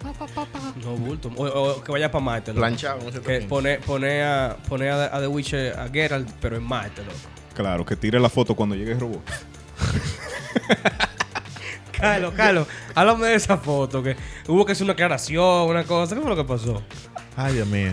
[0.85, 1.31] No, bulto.
[1.37, 2.61] O, o que vaya para Marte, loco.
[2.61, 3.49] Planchado, un Que 115.
[3.49, 7.17] pone, pone, a, pone a, a The Witcher, a Geralt, pero en Marte, loco.
[7.55, 9.23] Claro, que tire la foto cuando llegue el robot.
[11.99, 14.17] Carlos, Carlos, háblame de esa foto, que
[14.49, 16.15] hubo que hacer una aclaración, una cosa.
[16.15, 16.83] ¿Qué fue lo que pasó?
[17.37, 17.93] Ay, Dios mío.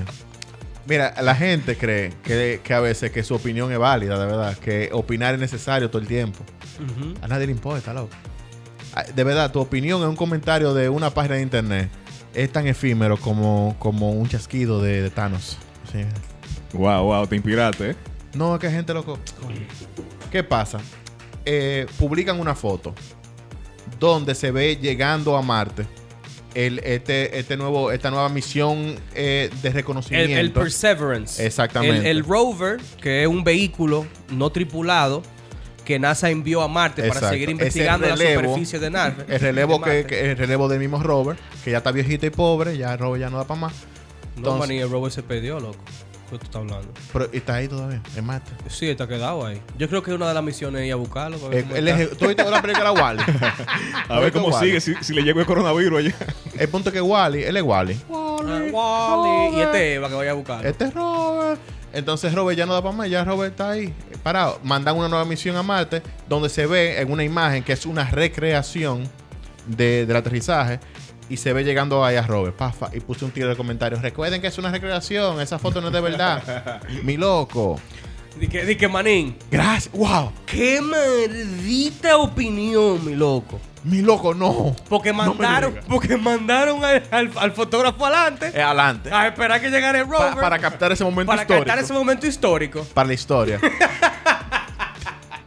[0.85, 4.57] Mira, la gente cree que, que a veces que su opinión es válida, de verdad.
[4.57, 6.43] Que opinar es necesario todo el tiempo.
[7.21, 8.13] A nadie le importa, loco.
[8.93, 11.89] Ay, De verdad, tu opinión en un comentario de una página de internet
[12.33, 15.57] es tan efímero como, como un chasquido de, de Thanos.
[15.89, 16.03] Sí.
[16.73, 17.95] Wow, wow, te inspiraste, ¿eh?
[18.33, 19.19] No, es que gente loco.
[20.31, 20.79] ¿Qué pasa?
[21.45, 22.93] Eh, publican una foto
[23.99, 25.85] donde se ve llegando a Marte
[26.55, 30.37] el, este, este nuevo, esta nueva misión eh, de reconocimiento.
[30.37, 31.45] el Perseverance.
[31.45, 32.09] Exactamente.
[32.09, 35.21] El, el rover, que es un vehículo no tripulado
[35.85, 39.25] que NASA envió a Marte para seguir investigando la superficie de Marte.
[39.35, 40.05] el relevo de que, Marte.
[40.07, 43.19] que- el relevo del mismo Robert, que ya está viejito y pobre, ya el Robert
[43.21, 43.73] ya no da para más.
[43.73, 45.77] No, Entonces- maní, el rover se perdió, loco.
[46.33, 46.91] ¿Qué tú estás hablando?
[47.11, 48.51] Pero está ahí todavía, en Marte.
[48.69, 49.61] Sí, está quedado ahí.
[49.77, 51.37] Yo creo que una de las misiones es ir a buscarlo.
[51.37, 53.23] para ver Eh, es- ¿Tú viste la película Wally?
[54.09, 56.15] A ver cómo sigue, si, si le llegó el coronavirus allá.
[56.57, 57.99] El punto es que Wally, él es Wally.
[58.11, 58.37] Ah,
[58.71, 59.57] Wally.
[59.57, 60.67] Y este Eva que vaya a buscarlo.
[60.69, 61.59] Este es Robert.
[61.93, 63.93] Entonces Robert ya no da para más, ya Robert está ahí
[64.23, 64.59] parado.
[64.63, 68.03] Mandan una nueva misión a Marte donde se ve en una imagen que es una
[68.09, 69.07] recreación
[69.67, 70.79] de- del aterrizaje
[71.33, 72.55] y se ve llegando ahí a Robert.
[72.55, 74.01] Pafa, y puse un tiro de comentarios.
[74.01, 76.81] Recuerden que es una recreación, esa foto no es de verdad.
[77.03, 77.79] Mi loco.
[78.39, 79.35] Di que, di que manín.
[79.51, 79.91] Gracias.
[79.93, 80.31] Wow.
[80.47, 83.59] Qué maldita opinión, mi loco.
[83.83, 84.75] Mi loco, no.
[84.89, 89.11] Porque mandaron, porque mandaron al, al- al fotógrafo adelante Es adelante.
[89.13, 91.65] a esperar que llegara el Pa- rover para captar ese momento para histórico.
[91.65, 92.83] captar ese momento histórico.
[92.93, 93.59] para la historia.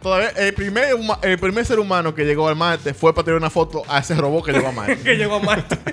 [0.06, 3.38] Todavía el primer, huma- el primer ser humano que llegó al Marte fue para tener
[3.40, 4.98] una foto a ese robot que llegó a Marte.
[5.02, 5.76] que llegó a Marte.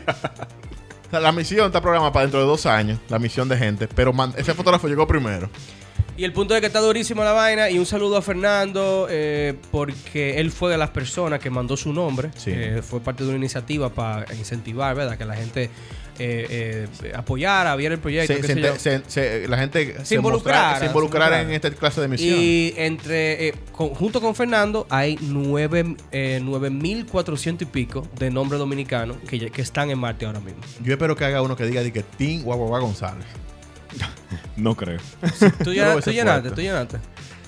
[1.08, 3.88] O sea, la misión está programada para dentro de dos años, la misión de gente,
[3.88, 5.48] pero man- ese fotógrafo llegó primero.
[6.18, 7.70] y el punto es que está durísima la vaina.
[7.72, 11.92] Y un saludo a Fernando, eh, porque él fue de las personas que mandó su
[11.94, 12.30] nombre.
[12.36, 12.52] Sí.
[12.54, 15.18] Eh, fue parte de una iniciativa para incentivar, ¿verdad?
[15.18, 15.70] Que la gente
[16.20, 18.34] eh, eh, apoyara, viera el proyecto.
[18.34, 18.76] Se- qué se sé yo.
[18.78, 22.38] se- se- la gente Se involucrara, mostra- se involucrara se en esta clase de misión.
[22.40, 28.60] Y entre, eh, con- junto con Fernando, hay nueve, eh, 9.400 y pico de nombres
[28.60, 30.62] dominicanos que, que están en Marte ahora mismo.
[30.84, 33.26] Yo espero que haga uno que diga de que Tim Guaguaguá González.
[34.56, 35.00] No creo.
[35.64, 36.52] ¿Tú, Yo llena- lo tú llenaste?
[36.52, 36.98] ¿Tú llenaste?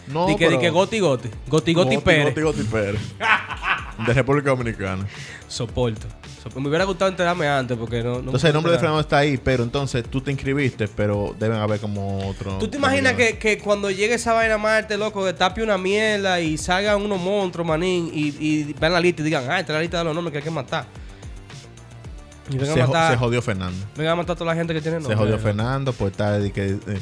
[0.07, 1.29] No, di que, di pero- que Goti Goti.
[1.47, 2.25] Goti Goti Pérez.
[2.35, 3.01] Goti Goti Pérez.
[4.07, 5.05] de República Dominicana.
[5.47, 6.05] Soporto.
[6.55, 8.19] Me hubiera gustado enterarme antes porque no...
[8.19, 8.77] Entonces el nombre de.
[8.77, 12.57] Fernando está ahí, pero entonces tú te inscribiste, pero deben haber como otro.
[12.59, 16.39] ¿Tú te imaginas que, que cuando llegue esa vaina a Marte, loco, destape una mierda
[16.39, 19.77] y salgan unos monstruos, manín, y, y vean la lista y digan, ah, esta es
[19.77, 20.85] la lista de los nombres que hay que matar?
[22.49, 23.85] Y se, a jo- matar, se jodió Fernando?
[23.97, 25.17] vengan a matar a toda la gente que tiene Se nombre.
[25.17, 25.41] jodió ¿no?
[25.41, 26.99] Fernando por estar de que, eh,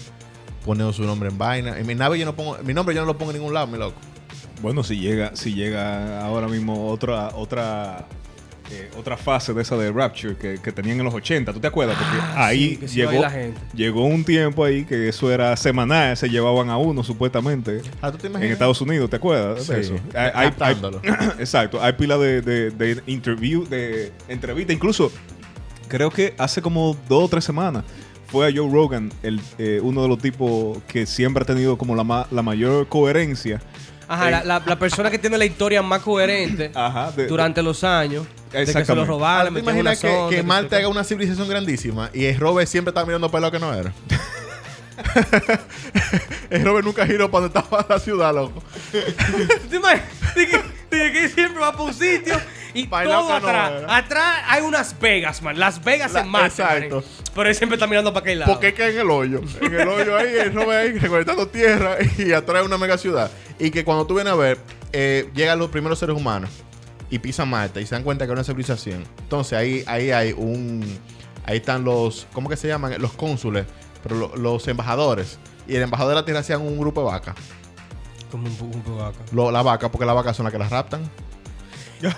[0.63, 1.77] poniendo su nombre en vaina.
[1.79, 3.67] Y mi nave yo no pongo, mi nombre yo no lo pongo en ningún lado,
[3.67, 3.97] mi loco.
[4.61, 8.05] Bueno, si llega, si llega ahora mismo otra, otra,
[8.73, 11.67] eh, otra fase de esa de Rapture que, que tenían en los 80, ¿tú te
[11.67, 11.97] acuerdas?
[11.97, 13.59] Porque Ah, ahí sí, llegó, la gente.
[13.73, 18.17] llegó un tiempo ahí que eso era semanal, se llevaban a uno supuestamente Ah, ¿tú
[18.17, 18.41] te en?
[18.43, 19.95] Estados Unidos, ¿te acuerdas de eso?
[20.15, 21.01] Hay- hay- captándolo.
[21.39, 25.11] exacto, hay pila de, de, de interview, de entrevista, incluso
[25.87, 27.83] creo que hace como dos o tres semanas
[28.27, 31.95] fue a Joe Rogan, el, eh, uno de los tipos que siempre ha tenido como
[31.95, 33.61] la, ma- la mayor coherencia
[34.07, 37.83] Ajá, la, la- la persona que tiene la historia más coherente Ajá, de- durante los
[37.83, 38.25] años.
[38.53, 42.09] De que se lo robaron, ¿Te imaginas que, que que Marte haga una civilización grandísima
[42.13, 43.91] y el Robert siempre está mirando para lo que no era?
[46.51, 48.61] el Robert nunca giró para donde estaba la ciudad, loco.
[49.69, 50.05] ¿Te imaginas?
[50.35, 52.39] De que, siempre va para un sitio
[52.75, 53.83] y Baila todo que no atrás.
[53.87, 55.59] atrás hay unas Vegas, man.
[55.59, 56.61] Las Vegas La- en Marte.
[56.61, 56.95] exacto.
[56.97, 57.03] man.
[57.33, 58.53] Pero él siempre está mirando para aquel lado.
[58.53, 59.41] Porque cae en el hoyo.
[59.59, 63.31] En el hoyo ahí, el Robert ahí recolectando tierra y atrae una mega ciudad.
[63.57, 64.59] Y que cuando tú vienes a ver,
[64.91, 66.51] eh, llegan los primeros seres humanos
[67.13, 69.03] y pisan Marte y se dan cuenta que es una civilización.
[69.19, 70.83] Entonces ahí, ahí hay un.
[71.45, 72.25] Ahí están los.
[72.33, 72.99] ¿Cómo que se llaman?
[73.01, 73.65] Los cónsules,
[74.01, 75.37] pero lo- los embajadores.
[75.67, 77.35] Y el embajador de la tierra hacían un grupo de vacas.
[78.31, 79.19] Como un, un poco vaca.
[79.31, 81.03] Lo- la vaca, porque las vacas son las que las raptan.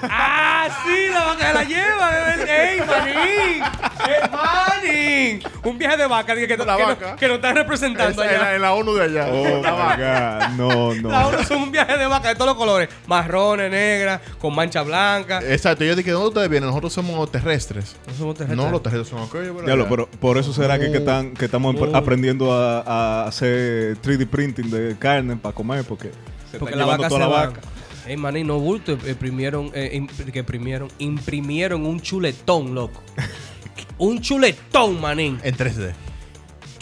[0.04, 1.08] ¡Ah, sí!
[1.14, 2.12] ¡La vaca se la lleva!
[2.48, 3.64] ¡Ey, manín!
[4.08, 5.44] ¡Eh, manín!
[5.64, 7.16] Un viaje de vaca que, La que, no- vaca.
[7.16, 8.56] que nos están representando Esa- en, la, allá.
[8.56, 9.28] en la ONU de allá.
[9.32, 10.50] Oh La vaca.
[10.52, 10.68] my God.
[10.70, 11.10] No, no.
[11.10, 12.90] La ONU son un viaje de vaca de todos los colores.
[13.08, 15.40] Marrones, negras, con mancha blanca.
[15.42, 15.84] Exacto.
[15.84, 16.70] Yo dije, ¿de dónde ustedes vienen?
[16.70, 17.96] Nosotros somos terrestres.
[18.08, 18.64] No somos terrestres.
[18.66, 19.54] No, los terrestres son aquellos.
[19.56, 21.96] pero Diablo, pero por eso será que, que, están, que estamos Oh.
[21.98, 22.82] aprendiendo a,
[23.24, 26.12] a hacer 3D printing de carne para comer porque
[26.52, 27.75] se Porque está la llevando vaca toda se la va.
[28.08, 28.92] Ey, manín, no bulto.
[28.94, 33.02] Imprimieron, eh, imp- que imprimieron, imprimieron un chuletón, loco.
[33.98, 35.40] un chuletón, manín.
[35.44, 35.94] En 3D.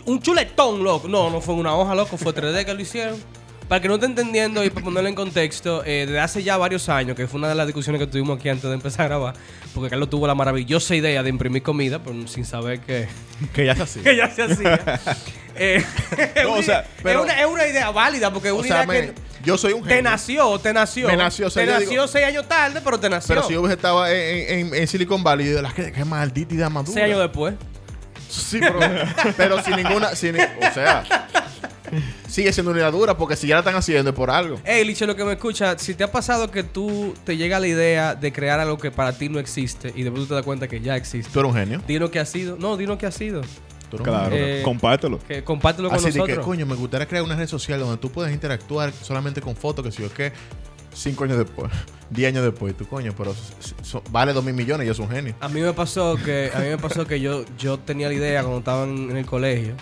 [0.05, 1.07] Un chuletón, loco.
[1.07, 2.17] No, no fue una hoja, loco.
[2.17, 3.17] Fue 3D que lo hicieron.
[3.69, 6.89] Para que no esté entendiendo y para ponerlo en contexto, eh, desde hace ya varios
[6.89, 9.35] años, que fue una de las discusiones que tuvimos aquí antes de empezar a grabar,
[9.73, 13.07] porque Carlos tuvo la maravillosa idea de imprimir comida, pero sin saber que,
[13.53, 14.01] Que ya es así.
[14.01, 14.79] que ya se hacía.
[15.55, 15.83] Eh,
[16.35, 18.85] es No, o sea, es, pero- una, es una idea válida, porque es una idea
[18.87, 20.09] que yo soy un te genio.
[20.11, 21.07] nació, te nació.
[21.07, 23.35] Me nació, o sea, te yo nació digo- seis años tarde, pero te nació.
[23.35, 26.05] Pero si yo hubiese estado en, en- en Silicon Valley, yo digo, la que, que
[26.05, 26.93] maldita idea madura.
[26.93, 27.55] seis años después.
[28.29, 28.79] Sí, pero,
[29.37, 30.15] pero sin ninguna.
[30.15, 31.03] Sin, o sea,
[32.27, 34.59] sigue siendo una idea dura porque si ya la están haciendo es por algo.
[34.63, 37.67] Hey, Liche, lo que me escucha, si te ha pasado que tú te llega la
[37.67, 40.67] idea de crear algo que para ti no existe y después tú te das cuenta
[40.67, 41.81] que ya existe, Tú eres un genio.
[41.87, 42.55] dinos que ha sido.
[42.57, 43.41] No, dinos que ha sido.
[44.01, 45.19] Claro, Eh, compártelo.
[45.19, 46.45] Que compártelo con Así de que, nosotros.
[46.45, 49.91] coño, me gustaría crear una red social donde tú puedas interactuar solamente con fotos, que
[49.91, 50.31] si yo qué,
[50.93, 51.71] cinco años después,
[52.09, 53.35] diez años después, tú coño, pero
[53.81, 55.35] so- vale dos mil millones y yo soy un genio.
[55.41, 58.41] A mí me pasó que a mí me pasó que yo yo tenía la idea
[58.41, 59.73] cuando estaba en, en el colegio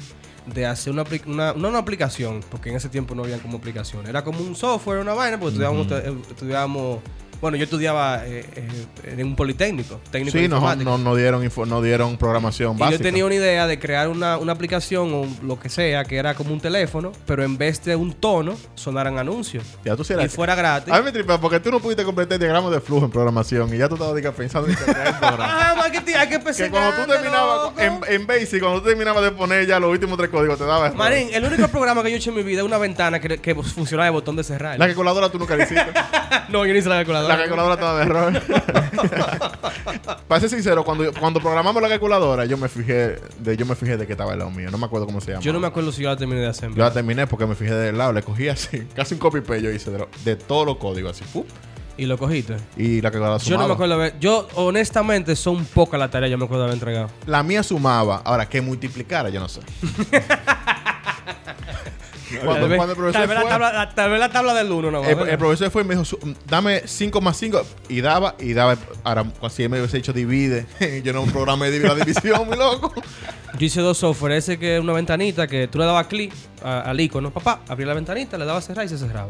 [0.54, 4.08] de hacer una, una no una aplicación, porque en ese tiempo no había como aplicación,
[4.08, 7.00] era como un software, una vaina, porque estudiábamos, eh, estudiábamos
[7.41, 11.65] bueno, yo estudiaba eh, eh, en un politécnico, técnico Sí, no, no, no dieron info-
[11.65, 12.97] no dieron programación Y básica.
[12.97, 16.36] yo tenía una idea de crear una, una aplicación o lo que sea, que era
[16.36, 19.63] como un teléfono, pero en vez de un tono, sonaran anuncios.
[19.84, 20.93] Ya tú Y fuera gratis.
[20.93, 23.73] A mí me tripea porque tú no pudiste completar el diagrama de flujo en programación
[23.73, 25.58] y ya tú estabas pensando en crear el programa.
[25.82, 26.65] Ah, que, hay que empezar.
[26.67, 30.17] que cuando tú terminabas en, en Basic, cuando tú terminabas de poner ya los últimos
[30.17, 30.91] tres códigos, te daba.
[30.91, 33.39] Marín, el único programa que yo he hecho en mi vida es una ventana que,
[33.39, 34.77] que funcionaba de botón de cerrar.
[34.77, 35.86] La calculadora tú nunca la hiciste.
[36.49, 37.31] no, yo ni hice la calculadora.
[37.32, 38.41] La calculadora estaba de error.
[40.28, 43.98] Para ser sincero, cuando, cuando programamos la calculadora, yo me fijé de, yo me fijé
[43.98, 44.70] de que estaba el lado mío.
[44.72, 45.44] No me acuerdo cómo se llama.
[45.44, 46.70] Yo no me acuerdo si yo la terminé de hacer.
[46.70, 49.62] Yo la terminé porque me fijé del lado, le cogí así, casi un copy paste
[49.63, 51.44] yo hice de, lo- de todos los códigos así.
[51.98, 52.56] Y lo cogiste.
[52.78, 53.67] y la calculadora Yo no sumaba.
[53.67, 54.17] me acuerdo haber.
[54.20, 57.10] Yo, honestamente, son pocas las tareas que yo me acuerdo haber entregado.
[57.28, 59.60] La mía sumaba, ahora que multiplicara, yo no sé.
[62.38, 64.30] cuando, tal, vez, cuando el profesor tal vez la fue- tabla, la- tal vez la
[64.32, 67.38] tabla del 1 no el, el profesor fue y me dijo, "Su- dame 5 más
[67.38, 67.62] 5.
[67.89, 68.78] Y daba, y daba.
[69.04, 70.65] Ahora, si él me hubiese dicho divide,
[71.04, 72.94] yo no un programa de dividir la división, muy loco.
[73.58, 74.34] Yo hice dos software.
[74.34, 77.32] Ese que es una ventanita que tú le dabas clic al icono.
[77.32, 79.30] Papá, abría la ventanita, le dabas cerrar y se cerraba.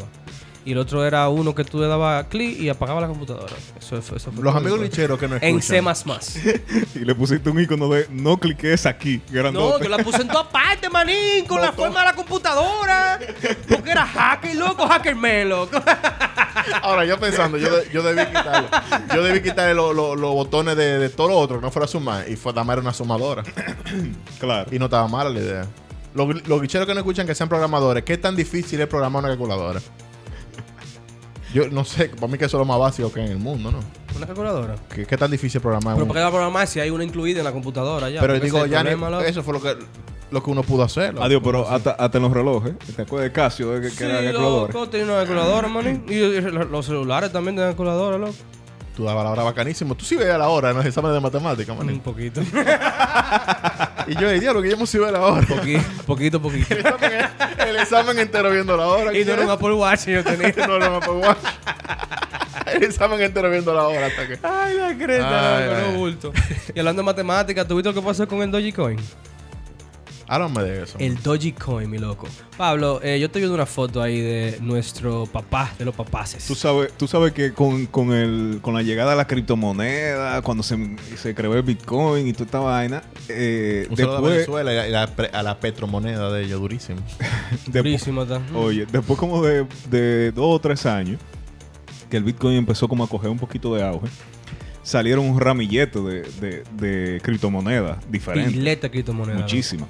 [0.63, 3.54] Y el otro era uno que tú le dabas clic y apagaba la computadora.
[3.80, 5.56] Eso, fue- eso fue Los amigos lo que- licheros que no escuchan.
[5.56, 6.62] En C++.
[6.95, 9.84] Y le pusiste un icono de no cliques aquí, No, grandote.
[9.86, 13.19] yo la puse en todas partes, manín, con la forma de la computadora.
[13.69, 15.15] Porque era hacker, loco, hacker
[15.47, 15.82] loco.
[16.84, 18.67] Ahora, yo pensando, yo, de- yo debí quitarle.
[19.15, 21.88] Yo debí quitarle los los- los botones de, de todo lo otro, que no fuera
[21.88, 22.30] sumar.
[22.30, 23.43] Y fue damar una sumadora.
[24.39, 24.69] Claro.
[24.74, 25.65] Y no estaba mala la idea.
[26.13, 29.30] Los, los bicheros que no escuchan que sean programadores, ¿qué tan difícil es programar una
[29.30, 29.80] calculadora?
[31.54, 33.38] Yo no sé, para mí que eso es lo más básico que hay en el
[33.40, 33.80] mundo, ¿no?
[34.16, 34.76] Una calculadora.
[34.94, 37.04] ¿Qué, qué tan difícil programar Pero un- ¿para qué va a programar si hay una
[37.04, 38.22] incluida en la computadora ya?
[38.22, 39.24] Pero digo, ya problema, loco.
[39.24, 39.76] eso fue lo que,
[40.32, 41.16] lo que uno pudo hacer.
[41.20, 42.74] Adiós, pero hasta, hasta en los relojes.
[42.96, 43.70] ¿Te acuerdas de Casio?
[43.72, 44.74] De que, que Sí, era calculadora.
[44.74, 46.06] loco, tenía una calculadora, manín.
[46.08, 48.34] Y, y los celulares también tienen calculadora, loco.
[49.02, 49.96] Tú dabas la hora bacanísimo.
[49.96, 51.90] Tú sí veías la hora en los exámenes de matemáticas, man.
[51.90, 52.40] Un poquito.
[54.08, 55.46] Y yo, diablo, que yo me sí veo la hora.
[55.48, 56.74] poquito, poquito, poquito.
[56.76, 57.12] El examen,
[57.68, 59.18] el examen entero viendo la hora.
[59.18, 60.54] y no era un Apple Watch yo tenía.
[60.68, 61.38] no, no, Apple Watch.
[62.74, 64.40] El examen entero viendo la hora hasta que.
[64.44, 65.92] Ay, la creta, Ay, loco, ay.
[65.94, 66.34] no bulto.
[66.76, 68.98] Y hablando de matemáticas, ¿tú viste lo que pasó con el Dogecoin?
[70.34, 70.98] Háblame de eso.
[70.98, 72.26] El Dogecoin, mi loco.
[72.58, 76.46] Pablo, eh, yo estoy viendo una foto ahí de nuestro papá, de los papaces.
[76.48, 80.63] Tú sabes, tú sabes que con, con, el, con la llegada de la criptomoneda, cuando
[80.63, 84.74] se, se creó el Bitcoin y toda esta vaina, eh, Un saludo a después, Venezuela
[84.74, 87.00] y a la, pre- a la petromoneda de ellos, durísimo.
[87.52, 88.41] después, Durísimo, está.
[88.56, 91.20] oye, después como de, de dos o tres años,
[92.10, 94.08] que el Bitcoin empezó como a coger un poquito de auge,
[94.84, 98.54] salieron un ramillete de, de, de criptomonedas diferentes.
[98.54, 99.41] Pileta de criptomonedas.
[99.41, 99.88] Muchísimas.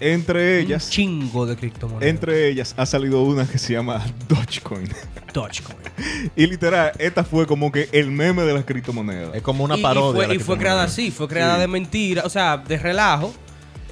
[0.00, 2.08] Entre Un ellas, chingo de criptomonedas.
[2.08, 4.88] entre ellas ha salido una que se llama Dogecoin.
[5.32, 5.78] Dogecoin.
[6.36, 9.32] y literal, esta fue como que el meme de las criptomonedas.
[9.34, 10.26] Es como una Y- y parodia.
[10.26, 11.60] fue- Y fue, creada así, fue creada Sí.
[11.60, 13.32] de mentira, o sea, de relajo.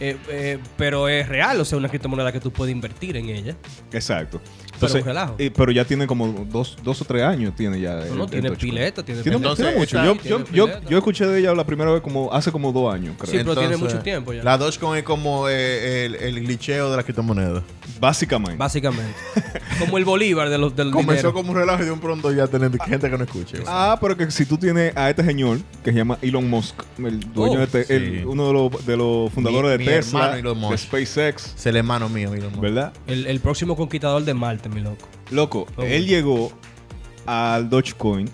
[0.00, 3.54] Eh, eh, pero es real, o sea, una criptomoneda que tú puedes invertir en ella.
[3.92, 4.40] Exacto.
[4.80, 5.34] Pero un relajo.
[5.38, 7.96] eh, pero ya tiene como dos, dos o tres años tiene ya.
[7.96, 9.36] No, el- no, el tiene pileta, tiene Tiene.
[9.36, 10.02] Entonces, tiene mucho.
[10.02, 12.92] Yo, tiene yo, yo, yo escuché de ella la primera vez como hace como dos
[12.94, 13.30] años, creo.
[13.30, 14.42] Sí, pero tiene Entonces, mucho tiempo ya.
[14.42, 17.62] La Dogecoin es como eh, el, el glitcheo de la criptomoneda.
[18.00, 18.56] Básicamente.
[18.56, 19.14] Básicamente.
[19.80, 21.32] Como el Bolívar de los, del Comenzó dinero.
[21.32, 23.58] como un relajo y de un pronto ya tener gente que no escuche.
[23.66, 27.20] Ah, pero que si tú tienes a este señor que se llama Elon Musk, el
[27.32, 27.92] dueño Oh, de te- sí.
[27.92, 30.84] el- uno de los, de los fundadores Mi- de mi Tesla, hermano Elon de Musk.
[30.84, 32.60] SpaceX, Es el hermano mío, Elon Musk.
[32.60, 32.92] ¿verdad?
[33.06, 35.08] El, el próximo conquistador de Marte, mi loco.
[35.30, 35.82] Loco, Oh.
[35.82, 36.52] él llegó
[37.26, 38.28] al Dogecoin.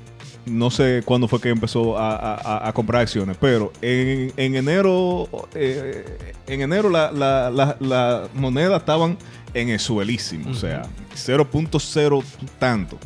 [0.47, 4.55] No sé cuándo fue que empezó a, a- a- a comprar acciones, pero en, en
[4.55, 6.05] enero, eh,
[6.47, 9.19] en enero la, la, la, la moneda estaban
[9.61, 10.83] en el suelísimo, o sea,
[11.15, 12.23] 0.0
[12.59, 12.99] tanto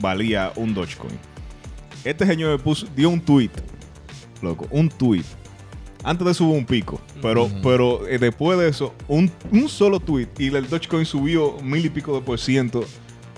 [0.00, 1.18] valía un Dogecoin.
[2.04, 3.50] Este señor puso, dio un tweet,
[4.42, 5.24] loco, un tweet.
[6.02, 10.28] Antes de subir un pico, pero, pero eh, después de eso, un, un solo tweet
[10.38, 12.82] y el Dogecoin subió mil y pico de por ciento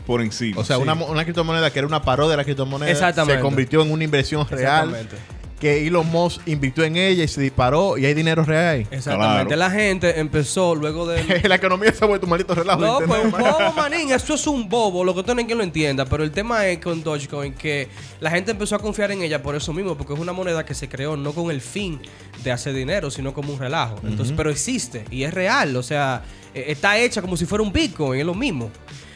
[0.07, 0.61] por encima.
[0.61, 0.83] O sea, Sí.
[0.83, 4.47] una, una criptomoneda que era una parodia de la criptomoneda se convirtió en una inversión
[4.49, 5.17] real Exactamente.
[5.63, 8.81] Que Elon Musk invirtió en ella y se disparó y hay dinero real ahí.
[8.91, 9.55] Exactamente.
[9.55, 9.57] Claro.
[9.57, 11.41] La gente empezó luego de.
[11.49, 12.81] la economía se ha vuelto un maldito relajo.
[12.81, 14.11] No, pues un bobo, manín.
[14.11, 15.05] Eso es un bobo.
[15.05, 16.05] Lo que tienen que lo entienda.
[16.05, 17.87] Pero el tema es con Dogecoin que
[18.19, 19.97] la gente empezó a confiar en ella por eso mismo.
[19.97, 22.01] Porque es una moneda que se creó no con el fin
[22.43, 24.01] de hacer dinero, sino como un relajo.
[24.03, 25.77] Entonces, pero existe y es real.
[25.77, 28.19] O sea, eh, está hecha como si fuera un Bitcoin.
[28.19, 28.69] Es lo mismo.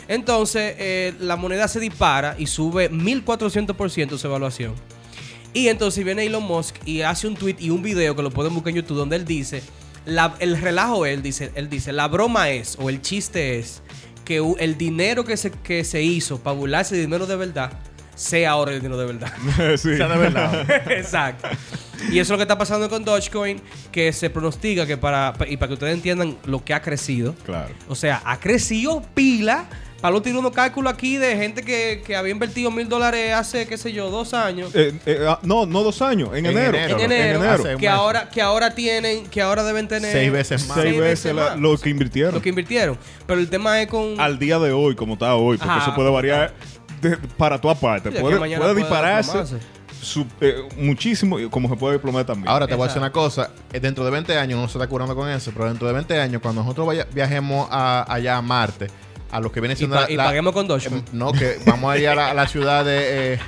[0.07, 4.75] Entonces, eh, la moneda se dispara y sube 1400% su evaluación.
[5.57, 8.53] Y entonces viene Elon Musk y hace un tweet y un video que lo pueden
[8.53, 9.63] buscar en YouTube donde él dice,
[10.05, 13.83] la- el relajo él dice, él dice, la broma es o el chiste es
[14.27, 17.73] que el dinero que se, que se hizo para burlarse de dinero de verdad
[18.15, 19.33] sea ahora el dinero de verdad.
[19.79, 19.91] sí.
[19.93, 20.71] O sea, de verdad.
[20.91, 21.49] Exacto.
[22.11, 23.61] Y eso es lo que está pasando con Dogecoin,
[23.93, 27.75] que se pronostica que para, y para que ustedes entiendan lo que ha crecido, Claro.
[27.89, 29.67] o sea, ha crecido pila.
[30.01, 33.79] Pablo tiene unos cálculos aquí de gente que, que había invertido mil dólares hace, qué
[33.79, 34.71] sé yo, dos años.
[34.75, 36.77] Eh, eh, ah, no, no dos años, en, En enero.
[36.77, 40.67] enero, en enero, en que ahora que ahora tienen que ahora deben tener Seis veces
[40.69, 40.79] más.
[40.79, 42.35] Seis veces la- más lo que invirtieron.
[42.35, 45.57] lo que invirtieron pero el tema es con Al día de hoy, como está hoy,
[45.57, 45.83] porque Ajá.
[45.83, 46.53] eso puede variar
[47.01, 48.11] de- para tu aparte.
[48.13, 49.59] Sí, puede mañana puede puede dispararse
[50.03, 52.49] su- eh, muchísimo, y como se puede desplomar también.
[52.49, 53.51] Ahora te voy a decir una cosa.
[53.73, 56.21] eh, Dentro de 20 años, no se está curando con eso, pero dentro de 20
[56.21, 58.87] años, cuando nosotros vaya- viajemos a- allá a Marte,
[59.33, 61.33] a lo que viene y, siendo pa- la- y la- paguemos con Dogecoin em, No,
[61.33, 63.35] que vamos a ir a la, a la ciudad de...
[63.35, 63.39] eh,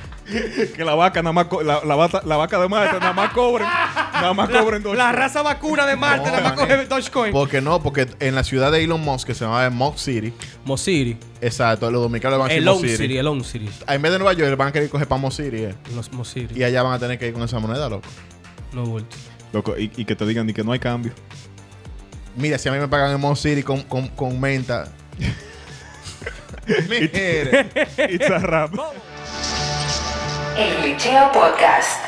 [0.76, 3.66] que la vaca nada más la, la vaca, la vaca de Marte nada más cobren,
[3.66, 4.94] nada más cobren dos.
[4.94, 8.44] la raza vacuna de Marte No, nada más coge Dogecoin porque no, porque en la
[8.44, 10.34] ciudad de Elon Musk, que se llama Mock City,
[10.66, 12.96] Mosiri exacto, los dominicanos van a decir Mock City.
[12.98, 15.32] City el Own City En vez de Nueva York, van a querer coger para Mock
[15.32, 15.74] City, eh.
[15.94, 18.06] los Mosiri Y allá van a tener que ir con esa moneda, loco.
[18.74, 19.16] no bulto
[19.54, 21.12] Loco, y, y que te digan ni que no hay cambio.
[22.36, 24.92] Mira, si a mí me pagan en Mock City con, con, con menta.
[26.68, 27.66] Mire.
[27.96, 28.72] It's a rap.
[30.56, 32.07] El Glitcheo Podcast.